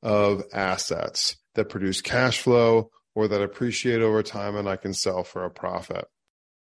of 0.03 0.43
assets 0.53 1.37
that 1.55 1.69
produce 1.69 2.01
cash 2.01 2.41
flow 2.41 2.89
or 3.15 3.27
that 3.27 3.41
appreciate 3.41 4.01
over 4.01 4.21
time 4.21 4.55
and 4.55 4.67
I 4.67 4.75
can 4.75 4.93
sell 4.93 5.23
for 5.23 5.45
a 5.45 5.49
profit. 5.49 6.05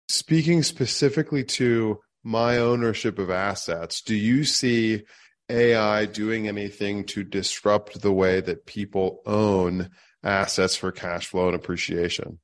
Speaking 0.08 0.62
specifically 0.62 1.42
to 1.44 1.98
my 2.26 2.58
ownership 2.58 3.20
of 3.20 3.30
assets, 3.30 4.02
do 4.02 4.16
you 4.16 4.42
see 4.42 5.04
AI 5.48 6.06
doing 6.06 6.48
anything 6.48 7.04
to 7.04 7.22
disrupt 7.22 8.02
the 8.02 8.12
way 8.12 8.40
that 8.40 8.66
people 8.66 9.22
own 9.24 9.90
assets 10.24 10.74
for 10.74 10.90
cash 10.90 11.28
flow 11.28 11.46
and 11.46 11.54
appreciation? 11.54 12.40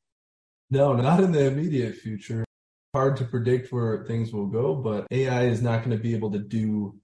No, 0.71 0.95
not 0.95 1.19
in 1.19 1.33
the 1.33 1.47
immediate 1.47 1.97
future. 1.97 2.45
Hard 2.95 3.17
to 3.17 3.25
predict 3.25 3.73
where 3.73 4.05
things 4.05 4.33
will 4.33 4.47
go, 4.47 4.77
but 4.77 5.09
AI 5.11 5.47
is 5.47 5.61
not 5.61 5.79
going 5.79 5.97
to 5.97 6.03
be 6.03 6.15
able 6.15 6.31
to 6.31 6.39
do 6.39 6.95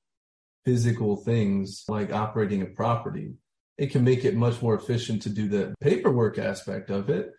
physical 0.65 1.17
things 1.17 1.85
like 1.89 2.13
operating 2.13 2.63
a 2.63 2.67
property. 2.67 3.35
It 3.77 3.91
can 3.91 4.05
make 4.05 4.25
it 4.25 4.37
much 4.37 4.63
more 4.63 4.77
efficient 4.77 5.23
to 5.23 5.31
do 5.31 5.49
the 5.49 5.75
paperwork 5.81 6.39
aspect 6.39 6.91
of 6.91 7.11
it. 7.11 7.33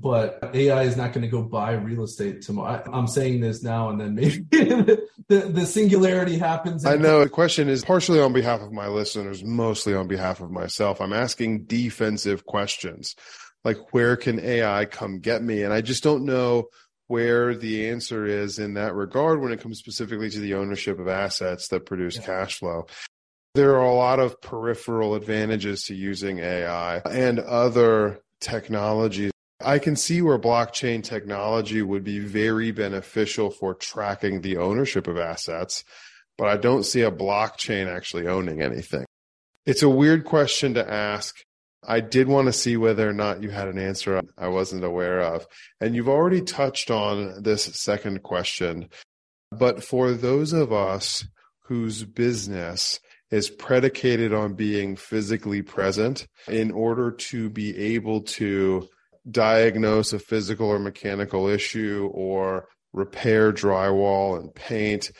But 0.00 0.50
AI 0.54 0.82
is 0.82 0.96
not 0.96 1.12
going 1.12 1.22
to 1.22 1.28
go 1.28 1.42
buy 1.42 1.72
real 1.72 2.04
estate 2.04 2.42
tomorrow. 2.42 2.82
I, 2.92 2.98
am 2.98 3.06
saying 3.06 3.40
this 3.40 3.62
now, 3.62 3.90
and 3.90 4.00
then 4.00 4.14
maybe 4.14 4.38
the, 4.50 5.08
the 5.28 5.66
singularity 5.66 6.38
happens. 6.38 6.86
I 6.86 6.96
know 6.96 7.20
the 7.20 7.28
question 7.28 7.68
is 7.68 7.84
partially 7.84 8.20
on 8.20 8.32
behalf 8.32 8.60
of 8.60 8.72
my 8.72 8.88
listeners, 8.88 9.42
mostly 9.44 9.94
on 9.94 10.08
behalf 10.08 10.40
of 10.40 10.50
myself. 10.50 11.00
I'm 11.00 11.12
asking 11.12 11.64
defensive 11.64 12.46
questions 12.46 13.14
like, 13.64 13.92
where 13.92 14.16
can 14.16 14.40
AI 14.40 14.84
come 14.84 15.20
get 15.20 15.42
me? 15.42 15.62
And 15.62 15.72
I 15.72 15.80
just 15.80 16.02
don't 16.02 16.24
know 16.24 16.68
where 17.08 17.54
the 17.54 17.88
answer 17.88 18.26
is 18.26 18.58
in 18.58 18.74
that 18.74 18.94
regard 18.94 19.40
when 19.40 19.52
it 19.52 19.60
comes 19.60 19.78
specifically 19.78 20.30
to 20.30 20.40
the 20.40 20.54
ownership 20.54 20.98
of 20.98 21.08
assets 21.08 21.68
that 21.68 21.86
produce 21.86 22.16
yeah. 22.16 22.26
cash 22.26 22.58
flow. 22.58 22.86
There 23.54 23.76
are 23.76 23.84
a 23.84 23.94
lot 23.94 24.20
of 24.20 24.40
peripheral 24.40 25.14
advantages 25.14 25.84
to 25.84 25.94
using 25.94 26.38
AI 26.38 26.98
and 26.98 27.40
other 27.40 28.20
technologies. 28.40 29.32
I 29.60 29.78
can 29.78 29.96
see 29.96 30.22
where 30.22 30.38
blockchain 30.38 31.02
technology 31.02 31.82
would 31.82 32.04
be 32.04 32.20
very 32.20 32.70
beneficial 32.70 33.50
for 33.50 33.74
tracking 33.74 34.40
the 34.40 34.56
ownership 34.56 35.08
of 35.08 35.18
assets, 35.18 35.84
but 36.36 36.48
I 36.48 36.56
don't 36.56 36.84
see 36.84 37.02
a 37.02 37.10
blockchain 37.10 37.88
actually 37.88 38.28
owning 38.28 38.62
anything. 38.62 39.04
It's 39.66 39.82
a 39.82 39.88
weird 39.88 40.24
question 40.24 40.74
to 40.74 40.90
ask 40.90 41.36
I 41.86 42.00
did 42.00 42.28
want 42.28 42.46
to 42.46 42.52
see 42.52 42.76
whether 42.76 43.08
or 43.08 43.12
not 43.12 43.42
you 43.42 43.50
had 43.50 43.68
an 43.68 43.78
answer 43.78 44.20
I 44.36 44.48
wasn't 44.48 44.84
aware 44.84 45.20
of. 45.20 45.46
And 45.80 45.94
you've 45.94 46.08
already 46.08 46.42
touched 46.42 46.90
on 46.90 47.42
this 47.42 47.64
second 47.64 48.22
question. 48.22 48.88
But 49.52 49.82
for 49.82 50.12
those 50.12 50.52
of 50.52 50.72
us 50.72 51.24
whose 51.64 52.04
business 52.04 53.00
is 53.30 53.50
predicated 53.50 54.32
on 54.32 54.54
being 54.54 54.96
physically 54.96 55.62
present 55.62 56.26
in 56.48 56.70
order 56.70 57.10
to 57.10 57.48
be 57.48 57.76
able 57.94 58.22
to 58.22 58.88
diagnose 59.30 60.12
a 60.12 60.18
physical 60.18 60.68
or 60.68 60.78
mechanical 60.78 61.48
issue 61.48 62.10
or 62.12 62.68
repair 62.92 63.52
drywall 63.52 64.38
and 64.38 64.54
paint, 64.54 65.10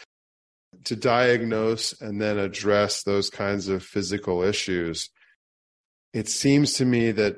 to 0.85 0.97
diagnose 0.97 2.01
and 2.01 2.21
then 2.21 2.39
address 2.39 3.03
those 3.03 3.31
kinds 3.31 3.69
of 3.69 3.83
physical 3.83 4.43
issues 4.43 5.11
it 6.13 6.29
seems 6.29 6.75
to 6.75 6.85
me 6.85 7.11
that 7.13 7.37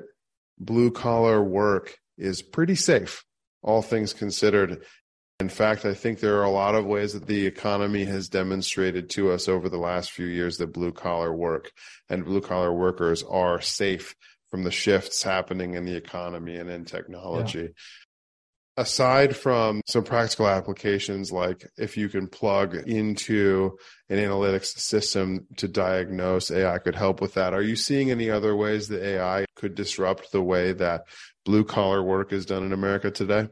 blue 0.57 0.91
collar 0.91 1.43
work 1.43 1.97
is 2.17 2.41
pretty 2.41 2.75
safe, 2.75 3.23
all 3.61 3.81
things 3.81 4.13
considered. 4.13 4.83
In 5.39 5.49
fact, 5.49 5.85
I 5.85 5.93
think 5.93 6.19
there 6.19 6.37
are 6.39 6.45
a 6.45 6.51
lot 6.51 6.75
of 6.75 6.85
ways 6.85 7.13
that 7.13 7.25
the 7.25 7.45
economy 7.45 8.05
has 8.05 8.29
demonstrated 8.29 9.09
to 9.11 9.31
us 9.31 9.47
over 9.47 9.69
the 9.69 9.77
last 9.77 10.11
few 10.11 10.27
years 10.27 10.57
that 10.57 10.73
blue 10.73 10.91
collar 10.91 11.33
work 11.33 11.71
and 12.09 12.25
blue 12.25 12.41
collar 12.41 12.71
workers 12.71 13.23
are 13.23 13.59
safe 13.59 14.15
from 14.51 14.63
the 14.63 14.71
shifts 14.71 15.23
happening 15.23 15.73
in 15.73 15.85
the 15.85 15.95
economy 15.95 16.57
and 16.57 16.69
in 16.69 16.85
technology. 16.85 17.59
Yeah 17.59 17.67
aside 18.77 19.35
from 19.35 19.81
some 19.85 20.03
practical 20.03 20.47
applications 20.47 21.31
like 21.31 21.67
if 21.77 21.97
you 21.97 22.07
can 22.07 22.27
plug 22.27 22.73
into 22.87 23.77
an 24.09 24.17
analytics 24.17 24.77
system 24.77 25.45
to 25.57 25.67
diagnose 25.67 26.49
ai 26.49 26.77
could 26.77 26.95
help 26.95 27.19
with 27.19 27.33
that 27.33 27.53
are 27.53 27.61
you 27.61 27.75
seeing 27.75 28.11
any 28.11 28.29
other 28.29 28.55
ways 28.55 28.87
that 28.87 29.03
ai 29.03 29.45
could 29.55 29.75
disrupt 29.75 30.31
the 30.31 30.41
way 30.41 30.71
that 30.71 31.03
blue 31.43 31.65
collar 31.65 32.01
work 32.01 32.31
is 32.31 32.45
done 32.45 32.63
in 32.63 32.71
america 32.71 33.11
today? 33.11 33.47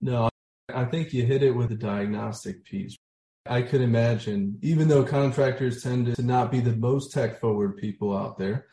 No 0.00 0.28
i 0.72 0.84
think 0.84 1.12
you 1.12 1.26
hit 1.26 1.42
it 1.42 1.50
with 1.50 1.70
the 1.70 1.76
diagnostic 1.76 2.64
piece. 2.64 2.96
I 3.44 3.62
could 3.62 3.80
imagine 3.80 4.58
even 4.62 4.86
though 4.86 5.02
contractors 5.02 5.82
tend 5.82 6.14
to 6.14 6.22
not 6.22 6.52
be 6.52 6.60
the 6.60 6.76
most 6.76 7.12
tech 7.12 7.40
forward 7.40 7.76
people 7.76 8.16
out 8.16 8.38
there 8.38 8.66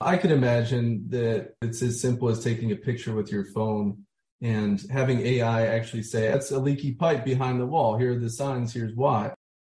i 0.00 0.16
could 0.16 0.30
imagine 0.30 1.04
that 1.08 1.54
it's 1.62 1.82
as 1.82 2.00
simple 2.00 2.28
as 2.28 2.42
taking 2.42 2.72
a 2.72 2.76
picture 2.76 3.14
with 3.14 3.30
your 3.32 3.44
phone 3.46 4.04
and 4.40 4.80
having 4.90 5.20
AI 5.20 5.66
actually 5.66 6.02
say, 6.02 6.28
that's 6.28 6.50
a 6.50 6.58
leaky 6.58 6.92
pipe 6.92 7.24
behind 7.24 7.60
the 7.60 7.66
wall. 7.66 7.96
Here 7.96 8.12
are 8.12 8.18
the 8.18 8.30
signs. 8.30 8.72
Here's 8.72 8.94
why. 8.94 9.32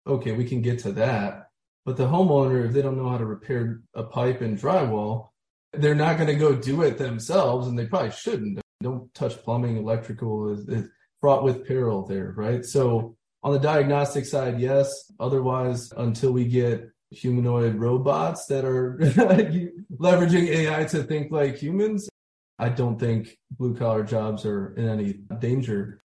Okay, 0.05 0.33
we 0.33 0.45
can 0.45 0.61
get 0.61 0.79
to 0.79 0.91
that. 0.93 1.49
But 1.85 1.97
the 1.97 2.07
homeowner, 2.07 2.65
if 2.65 2.73
they 2.73 2.81
don't 2.81 2.97
know 2.97 3.09
how 3.09 3.17
to 3.17 3.25
repair 3.25 3.81
a 3.93 4.03
pipe 4.03 4.41
and 4.41 4.59
drywall, 4.59 5.29
they're 5.73 5.95
not 5.95 6.17
going 6.17 6.27
to 6.27 6.35
go 6.35 6.53
do 6.53 6.81
it 6.81 6.97
themselves, 6.97 7.67
and 7.67 7.77
they 7.77 7.85
probably 7.85 8.11
shouldn't. 8.11 8.59
Don't 8.81 9.13
touch 9.13 9.41
plumbing, 9.43 9.77
electrical 9.77 10.51
is, 10.51 10.67
is 10.67 10.89
fraught 11.21 11.43
with 11.43 11.67
peril 11.67 12.05
there, 12.05 12.33
right? 12.35 12.65
So 12.65 13.15
on 13.43 13.53
the 13.53 13.59
diagnostic 13.59 14.25
side, 14.25 14.59
yes. 14.59 15.11
Otherwise, 15.19 15.91
until 15.95 16.31
we 16.31 16.45
get 16.45 16.89
humanoid 17.11 17.75
robots 17.75 18.45
that 18.47 18.65
are 18.65 18.97
leveraging 19.01 20.47
AI 20.47 20.83
to 20.85 21.03
think 21.03 21.31
like 21.31 21.57
humans, 21.57 22.09
I 22.57 22.69
don't 22.69 22.99
think 22.99 23.37
blue 23.51 23.75
collar 23.75 24.03
jobs 24.03 24.45
are 24.45 24.75
in 24.75 24.87
any 24.87 25.13
danger. 25.39 26.03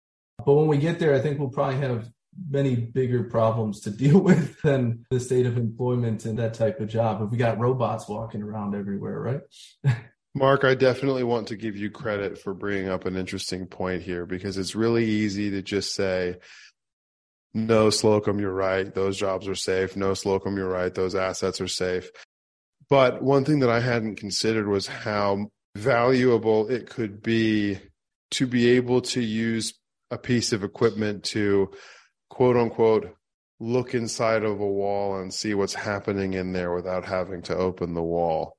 But 0.44 0.54
when 0.54 0.66
we 0.66 0.78
get 0.78 0.98
there, 0.98 1.14
I 1.14 1.20
think 1.20 1.38
we'll 1.38 1.50
probably 1.50 1.76
have 1.76 2.08
many 2.50 2.76
bigger 2.76 3.24
problems 3.24 3.80
to 3.80 3.90
deal 3.96 4.20
with 4.20 4.60
than 4.62 5.04
the 5.10 5.20
state 5.20 5.46
of 5.46 5.56
employment 5.56 6.24
and 6.24 6.38
that 6.38 6.54
type 6.54 6.80
of 6.80 6.88
job. 6.88 7.22
If 7.22 7.30
we 7.30 7.36
got 7.36 7.58
robots 7.58 8.08
walking 8.08 8.42
around 8.42 8.74
everywhere, 8.74 9.20
right? 9.20 9.96
Marc, 10.34 10.62
I 10.62 10.74
definitely 10.74 11.24
want 11.24 11.48
to 11.48 11.56
give 11.56 11.76
you 11.76 11.90
credit 11.90 12.38
for 12.38 12.54
bringing 12.54 12.88
up 12.88 13.06
an 13.06 13.16
interesting 13.16 13.66
point 13.66 14.02
here 14.02 14.24
because 14.24 14.56
it's 14.56 14.74
really 14.74 15.04
easy 15.04 15.50
to 15.50 15.62
just 15.62 15.94
say, 15.94 16.36
no, 17.54 17.90
Slocum, 17.90 18.38
you're 18.38 18.52
right. 18.52 18.92
Those 18.94 19.16
jobs 19.16 19.48
are 19.48 19.54
safe. 19.54 19.96
No, 19.96 20.14
Slocum, 20.14 20.56
you're 20.56 20.68
right. 20.68 20.94
Those 20.94 21.14
assets 21.14 21.60
are 21.60 21.68
safe. 21.68 22.10
But 22.90 23.22
one 23.22 23.44
thing 23.44 23.60
that 23.60 23.70
I 23.70 23.80
hadn't 23.80 24.16
considered 24.16 24.68
was 24.68 24.86
how 24.86 25.50
valuable 25.76 26.68
it 26.68 26.88
could 26.88 27.22
be 27.22 27.78
to 28.32 28.46
be 28.46 28.70
able 28.70 29.00
to 29.00 29.20
use 29.20 29.74
a 30.10 30.18
piece 30.18 30.52
of 30.52 30.64
equipment 30.64 31.24
to 31.24 31.70
quote 32.30 32.56
unquote 32.56 33.14
look 33.60 33.94
inside 33.94 34.44
of 34.44 34.60
a 34.60 34.66
wall 34.66 35.18
and 35.18 35.32
see 35.32 35.54
what's 35.54 35.74
happening 35.74 36.34
in 36.34 36.52
there 36.52 36.72
without 36.72 37.04
having 37.04 37.42
to 37.42 37.56
open 37.56 37.94
the 37.94 38.02
wall. 38.02 38.56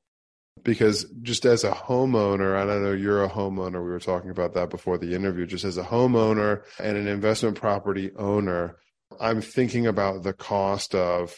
Because 0.63 1.06
just 1.22 1.45
as 1.45 1.63
a 1.63 1.72
homeowner, 1.72 2.62
and 2.62 2.72
I 2.72 2.78
know 2.78 2.91
you're 2.91 3.24
a 3.24 3.30
homeowner, 3.30 3.84
we 3.84 3.89
were 3.89 4.00
talking 4.00 4.32
about 4.32 4.54
that 4.56 4.69
before 4.69 4.98
the 4.98 5.13
interview, 5.13 5.45
just 5.45 5.65
as 5.65 5.78
a 5.78 5.84
homeowner 5.84 6.63
and 6.80 6.98
an 6.98 7.08
investment 7.08 7.60
property 7.60 8.12
owner, 8.15 8.78
I'm 9.19 9.41
thinking 9.41 9.88
about 9.88 10.24
the 10.24 10.34
cost 10.34 10.95
of 10.95 11.36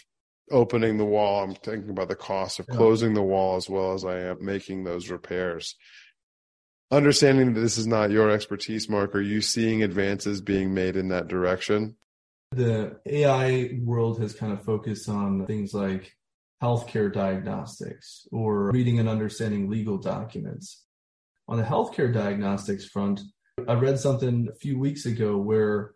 opening 0.52 0.98
the 0.98 1.06
wall. 1.06 1.44
I'm 1.44 1.56
thinking 1.56 1.90
about 1.90 2.10
the 2.10 2.16
cost 2.16 2.60
of 2.60 2.68
closing 2.68 3.14
the 3.14 3.24
wall 3.24 3.56
as 3.56 3.70
well 3.70 3.94
as 3.94 4.06
I 4.06 4.20
am 4.20 4.44
making 4.44 4.84
those 4.84 5.10
repairs. 5.10 5.76
Understanding 6.92 7.54
that 7.54 7.62
this 7.62 7.78
is 7.78 7.88
not 7.88 8.12
your 8.12 8.30
expertise, 8.30 8.90
Marc, 8.90 9.16
are 9.16 9.22
you 9.22 9.40
seeing 9.40 9.82
advances 9.82 10.42
being 10.42 10.74
made 10.74 10.98
in 10.98 11.08
that 11.08 11.30
direction? 11.30 11.96
The 12.52 13.00
AI 13.06 13.80
world 13.82 14.20
has 14.20 14.34
kind 14.34 14.52
of 14.52 14.66
focused 14.66 15.08
on 15.08 15.46
things 15.46 15.74
like 15.74 16.14
healthcare 16.62 17.12
diagnostics 17.12 18.28
or 18.32 18.72
reading 18.72 19.00
and 19.00 19.10
understanding 19.10 19.70
legal 19.70 19.98
documents. 19.98 20.84
On 21.48 21.58
the 21.58 21.64
healthcare 21.64 22.14
diagnostics 22.14 22.86
front, 22.86 23.22
I 23.68 23.74
read 23.74 24.00
something 24.00 24.48
a 24.50 24.56
few 24.56 24.78
weeks 24.78 25.06
ago 25.06 25.38
where 25.38 25.94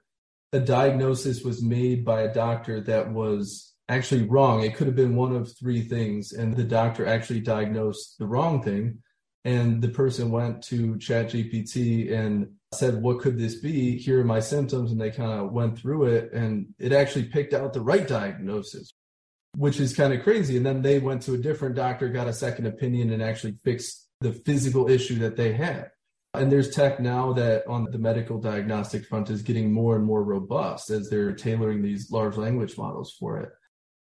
a 0.53 0.59
diagnosis 0.59 1.43
was 1.43 1.61
made 1.61 2.03
by 2.03 2.21
a 2.21 2.33
doctor 2.33 2.81
that 2.81 3.11
was 3.11 3.73
actually 3.89 4.23
wrong. 4.23 4.63
It 4.63 4.75
could 4.75 4.87
have 4.87 4.95
been 4.95 5.15
one 5.15 5.35
of 5.35 5.55
three 5.57 5.81
things, 5.81 6.33
and 6.33 6.55
the 6.55 6.63
doctor 6.63 7.05
actually 7.05 7.41
diagnosed 7.41 8.17
the 8.17 8.25
wrong 8.27 8.61
thing. 8.61 8.99
And 9.43 9.81
the 9.81 9.89
person 9.89 10.31
went 10.31 10.63
to 10.63 10.95
ChatGPT 10.95 12.11
and 12.11 12.53
said, 12.73 13.01
What 13.01 13.19
could 13.19 13.37
this 13.37 13.55
be? 13.55 13.97
Here 13.97 14.21
are 14.21 14.25
my 14.25 14.39
symptoms. 14.39 14.91
And 14.91 14.99
they 14.99 15.11
kind 15.11 15.39
of 15.39 15.51
went 15.51 15.77
through 15.77 16.05
it, 16.05 16.33
and 16.33 16.67
it 16.79 16.91
actually 16.91 17.25
picked 17.25 17.53
out 17.53 17.73
the 17.73 17.81
right 17.81 18.07
diagnosis, 18.07 18.93
which 19.55 19.79
is 19.79 19.95
kind 19.95 20.13
of 20.13 20.23
crazy. 20.23 20.57
And 20.57 20.65
then 20.65 20.81
they 20.81 20.99
went 20.99 21.21
to 21.23 21.33
a 21.33 21.37
different 21.37 21.75
doctor, 21.75 22.09
got 22.09 22.27
a 22.27 22.33
second 22.33 22.67
opinion, 22.67 23.11
and 23.11 23.21
actually 23.21 23.55
fixed 23.63 24.07
the 24.21 24.33
physical 24.33 24.89
issue 24.89 25.19
that 25.19 25.35
they 25.35 25.53
had. 25.53 25.91
And 26.33 26.51
there's 26.51 26.71
tech 26.71 26.99
now 26.99 27.33
that 27.33 27.65
on 27.67 27.85
the 27.91 27.97
medical 27.97 28.39
diagnostic 28.39 29.05
front 29.05 29.29
is 29.29 29.41
getting 29.41 29.71
more 29.71 29.95
and 29.95 30.03
more 30.03 30.23
robust 30.23 30.89
as 30.89 31.09
they're 31.09 31.33
tailoring 31.33 31.81
these 31.81 32.11
large 32.11 32.35
language 32.35 32.77
models 32.77 33.15
for 33.17 33.39
it. 33.39 33.49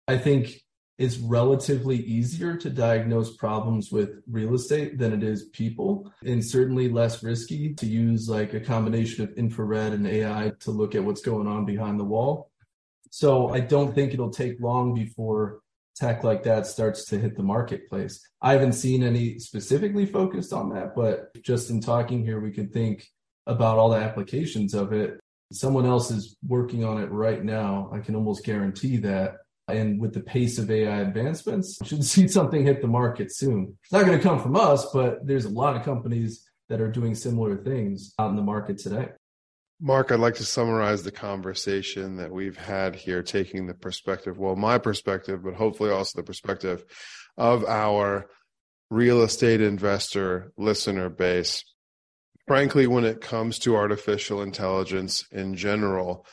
I 0.09 0.19
think 0.19 0.61
it's 0.99 1.19
relatively 1.19 1.97
easier 1.97 2.57
to 2.57 2.71
diagnose 2.71 3.37
problems 3.37 3.93
with 3.93 4.23
real 4.31 4.55
estate 4.55 4.99
than 4.99 5.13
it 5.13 5.23
is 5.23 5.45
people, 5.51 6.11
and 6.25 6.45
certainly 6.45 6.89
less 6.89 7.23
risky 7.23 7.75
to 7.75 7.87
use 7.87 8.29
like 8.29 8.55
a 8.55 8.61
combination 8.61 9.23
of 9.23 9.37
infrared 9.37 9.93
and 9.93 10.07
AI 10.07 10.53
to 10.61 10.71
look 10.71 10.95
at 10.95 11.05
what's 11.05 11.21
going 11.21 11.47
on 11.47 11.65
behind 11.67 12.01
the 12.01 12.05
wall. 12.05 12.51
So 13.17 13.49
I 13.49 13.61
don't 13.61 13.95
think 13.95 14.13
it'll 14.13 14.29
take 14.29 14.61
long 14.61 14.93
before 14.93 15.61
tech 15.95 16.23
like 16.23 16.43
that 16.43 16.67
starts 16.67 17.07
to 17.07 17.19
hit 17.19 17.35
the 17.35 17.43
marketplace. 17.43 18.21
I 18.43 18.53
haven't 18.53 18.75
seen 18.75 19.03
any 19.03 19.39
specifically 19.39 20.05
focused 20.05 20.53
on 20.53 20.69
that, 20.75 20.95
but 20.95 21.33
just 21.43 21.71
in 21.71 21.81
talking 21.81 22.23
here, 22.23 22.41
we 22.41 22.51
can 22.51 22.69
think 22.69 23.09
about 23.47 23.79
all 23.79 23.89
the 23.89 23.97
applications 23.97 24.75
of 24.75 24.93
it. 24.93 25.19
Someone 25.51 25.87
else 25.87 26.11
is 26.11 26.37
working 26.47 26.85
on 26.85 27.03
it 27.03 27.11
right 27.11 27.43
now. 27.43 27.89
I 27.91 28.01
can 28.01 28.17
almost 28.17 28.45
guarantee 28.45 28.99
that. 28.99 29.37
And 29.67 29.99
with 29.99 30.13
the 30.13 30.21
pace 30.21 30.59
of 30.59 30.71
AI 30.71 31.01
advancements, 31.01 31.79
should 31.87 32.05
see 32.13 32.29
something 32.29 32.67
hit 32.67 32.83
the 32.83 32.87
market 32.87 33.35
soon. 33.35 33.79
It's 33.83 33.93
not 33.93 34.05
going 34.05 34.19
to 34.19 34.23
come 34.23 34.43
from 34.43 34.57
us, 34.57 34.91
but 34.93 35.27
there's 35.27 35.47
a 35.47 35.49
lot 35.63 35.75
of 35.75 35.85
companies 35.85 36.47
that 36.69 36.83
are 36.83 36.93
doing 36.93 37.15
similar 37.15 37.57
things 37.57 38.13
out 38.19 38.29
in 38.29 38.37
the 38.37 38.43
market 38.43 38.77
today. 38.77 39.09
Marc, 39.81 40.11
I'd 40.11 40.21
like 40.21 40.37
to 40.37 40.45
summarize 40.45 41.03
the 41.03 41.13
conversation 41.13 42.17
that 42.17 42.33
we've 42.33 42.57
had 42.57 42.97
here, 42.97 43.23
taking 43.23 43.67
the 43.67 43.75
perspective, 43.75 44.39
well, 44.39 44.57
my 44.57 44.79
perspective, 44.79 45.43
but 45.45 45.55
hopefully 45.55 45.91
also 45.91 46.19
the 46.19 46.27
perspective 46.27 46.85
of 47.37 47.65
our 47.67 48.27
real 48.91 49.23
estate 49.23 49.61
investor 49.61 50.53
listener 50.57 51.11
base. 51.11 51.63
Frankly, 52.47 52.87
when 52.87 53.05
it 53.05 53.21
comes 53.21 53.59
to 53.61 53.77
artificial 53.77 54.41
intelligence 54.41 55.27
in 55.31 55.57
general, 55.57 56.27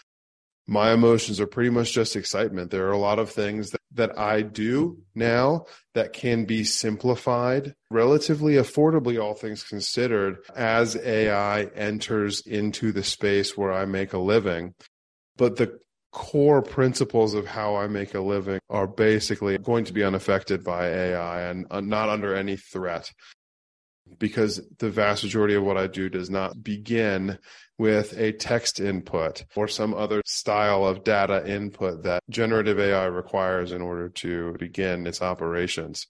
my 0.67 0.93
emotions 0.93 1.39
are 1.39 1.47
pretty 1.47 1.69
much 1.69 1.91
just 1.91 2.15
excitement. 2.15 2.71
There 2.71 2.87
are 2.87 2.93
a 2.93 2.97
lot 2.97 3.19
of 3.19 3.29
things 3.29 3.71
that, 3.71 3.81
that 3.93 4.17
I 4.17 4.41
do 4.41 4.99
now 5.13 5.65
that 5.93 6.13
can 6.13 6.45
be 6.45 6.63
simplified 6.63 7.75
relatively 7.89 8.53
affordably, 8.53 9.21
all 9.21 9.33
things 9.33 9.63
considered, 9.63 10.37
as 10.55 10.95
AI 10.95 11.63
enters 11.75 12.41
into 12.45 12.91
the 12.91 13.03
space 13.03 13.57
where 13.57 13.73
I 13.73 13.85
make 13.85 14.13
a 14.13 14.19
living. 14.19 14.73
But 15.35 15.57
the 15.57 15.79
core 16.13 16.61
principles 16.61 17.33
of 17.33 17.47
how 17.47 17.75
I 17.75 17.87
make 17.87 18.13
a 18.13 18.21
living 18.21 18.59
are 18.69 18.87
basically 18.87 19.57
going 19.57 19.83
to 19.85 19.93
be 19.93 20.03
unaffected 20.03 20.63
by 20.63 20.87
AI 20.87 21.41
and 21.41 21.65
uh, 21.71 21.81
not 21.81 22.07
under 22.07 22.35
any 22.35 22.55
threat 22.55 23.11
because 24.19 24.61
the 24.79 24.89
vast 24.89 25.23
majority 25.23 25.55
of 25.55 25.63
what 25.63 25.77
I 25.77 25.87
do 25.87 26.09
does 26.09 26.29
not 26.29 26.63
begin 26.63 27.39
with 27.77 28.17
a 28.17 28.31
text 28.31 28.79
input 28.79 29.45
or 29.55 29.67
some 29.67 29.93
other 29.93 30.21
style 30.25 30.85
of 30.85 31.03
data 31.03 31.45
input 31.49 32.03
that 32.03 32.21
generative 32.29 32.79
AI 32.79 33.05
requires 33.05 33.71
in 33.71 33.81
order 33.81 34.09
to 34.09 34.53
begin 34.59 35.07
its 35.07 35.21
operations. 35.21 36.07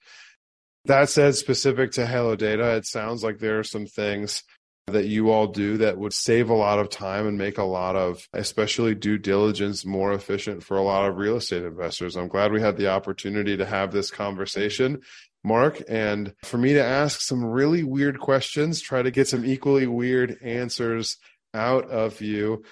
That 0.85 1.09
said, 1.09 1.35
specific 1.35 1.91
to 1.93 2.05
Hello 2.05 2.35
Data, 2.35 2.75
it 2.75 2.85
sounds 2.85 3.23
like 3.23 3.39
there 3.39 3.59
are 3.59 3.63
some 3.63 3.85
things 3.85 4.43
that 4.87 5.05
you 5.05 5.31
all 5.31 5.47
do 5.47 5.77
that 5.77 5.97
would 5.97 6.11
save 6.11 6.49
a 6.49 6.53
lot 6.53 6.79
of 6.79 6.89
time 6.89 7.25
and 7.25 7.37
make 7.37 7.57
a 7.57 7.63
lot 7.63 7.95
of, 7.95 8.27
especially 8.33 8.93
due 8.93 9.17
diligence, 9.17 9.85
more 9.85 10.11
efficient 10.11 10.61
for 10.61 10.75
a 10.75 10.81
lot 10.81 11.07
of 11.07 11.15
real 11.15 11.37
estate 11.37 11.63
investors. 11.63 12.17
I'm 12.17 12.27
glad 12.27 12.51
we 12.51 12.59
had 12.59 12.75
the 12.75 12.89
opportunity 12.89 13.55
to 13.55 13.65
have 13.65 13.93
this 13.93 14.11
conversation. 14.11 15.01
Marc, 15.43 15.81
and 15.89 16.33
for 16.43 16.57
me 16.57 16.73
to 16.73 16.83
ask 16.83 17.21
some 17.21 17.43
really 17.43 17.83
weird 17.83 18.19
questions, 18.19 18.81
try 18.81 19.01
to 19.01 19.11
get 19.11 19.27
some 19.27 19.45
equally 19.45 19.87
weird 19.87 20.37
answers 20.41 21.17
out 21.53 21.89
of 21.89 22.21
you. 22.21 22.63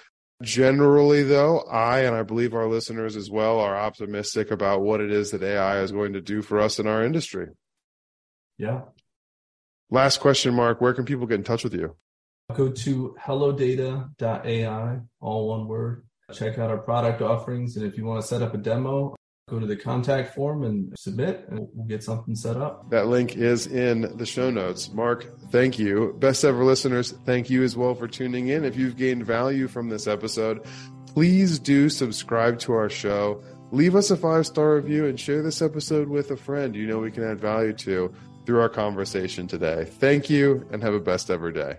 Generally, 0.42 1.24
though, 1.24 1.60
I 1.60 2.00
and 2.00 2.16
I 2.16 2.22
believe 2.22 2.54
our 2.54 2.66
listeners 2.66 3.14
as 3.14 3.30
well 3.30 3.60
are 3.60 3.76
optimistic 3.76 4.50
about 4.50 4.80
what 4.80 5.00
it 5.00 5.12
is 5.12 5.30
that 5.30 5.42
AI 5.42 5.80
is 5.80 5.92
going 5.92 6.14
to 6.14 6.20
do 6.20 6.42
for 6.42 6.60
us 6.60 6.78
in 6.78 6.86
our 6.86 7.04
industry. 7.04 7.48
Yeah. 8.58 8.82
Last 9.90 10.20
question, 10.20 10.54
Marc. 10.54 10.80
Where 10.80 10.94
can 10.94 11.04
people 11.04 11.26
get 11.26 11.36
in 11.36 11.44
touch 11.44 11.62
with 11.62 11.74
you? 11.74 11.96
Go 12.54 12.70
to 12.70 13.14
hellodata.ai, 13.20 15.00
all 15.20 15.48
one 15.48 15.68
word. 15.68 16.06
Check 16.32 16.58
out 16.58 16.70
our 16.70 16.78
product 16.78 17.20
offerings. 17.20 17.76
And 17.76 17.86
if 17.86 17.96
you 17.96 18.04
want 18.04 18.20
to 18.22 18.26
set 18.26 18.42
up 18.42 18.54
a 18.54 18.58
demo, 18.58 19.14
go 19.48 19.58
to 19.58 19.66
the 19.66 19.76
contact 19.76 20.34
form 20.34 20.64
and 20.64 20.96
submit, 20.98 21.46
and 21.48 21.68
we'll 21.72 21.86
get 21.86 22.02
something 22.02 22.34
set 22.34 22.56
up. 22.56 22.88
That 22.90 23.08
link 23.08 23.36
is 23.36 23.66
in 23.66 24.16
the 24.16 24.26
show 24.26 24.50
notes. 24.50 24.92
Marc, 24.92 25.26
thank 25.50 25.78
you. 25.78 26.14
Best 26.18 26.44
ever 26.44 26.64
listeners, 26.64 27.12
thank 27.24 27.50
you 27.50 27.62
as 27.62 27.76
well 27.76 27.94
for 27.94 28.08
tuning 28.08 28.48
in. 28.48 28.64
If 28.64 28.76
you've 28.76 28.96
gained 28.96 29.26
value 29.26 29.68
from 29.68 29.88
this 29.88 30.06
episode, 30.06 30.64
please 31.06 31.58
do 31.58 31.88
subscribe 31.88 32.58
to 32.60 32.72
our 32.72 32.88
show. 32.88 33.42
Leave 33.70 33.96
us 33.96 34.10
a 34.10 34.16
five 34.16 34.46
star 34.46 34.76
review 34.76 35.06
and 35.06 35.18
share 35.18 35.42
this 35.42 35.62
episode 35.62 36.08
with 36.08 36.30
a 36.30 36.36
friend 36.36 36.76
you 36.76 36.86
know 36.86 36.98
we 36.98 37.10
can 37.10 37.24
add 37.24 37.40
value 37.40 37.72
to 37.72 38.12
through 38.44 38.60
our 38.60 38.68
conversation 38.68 39.46
today. 39.46 39.84
Thank 39.84 40.28
you 40.28 40.66
and 40.72 40.82
have 40.82 40.94
a 40.94 41.00
best 41.00 41.30
ever 41.30 41.50
day. 41.50 41.78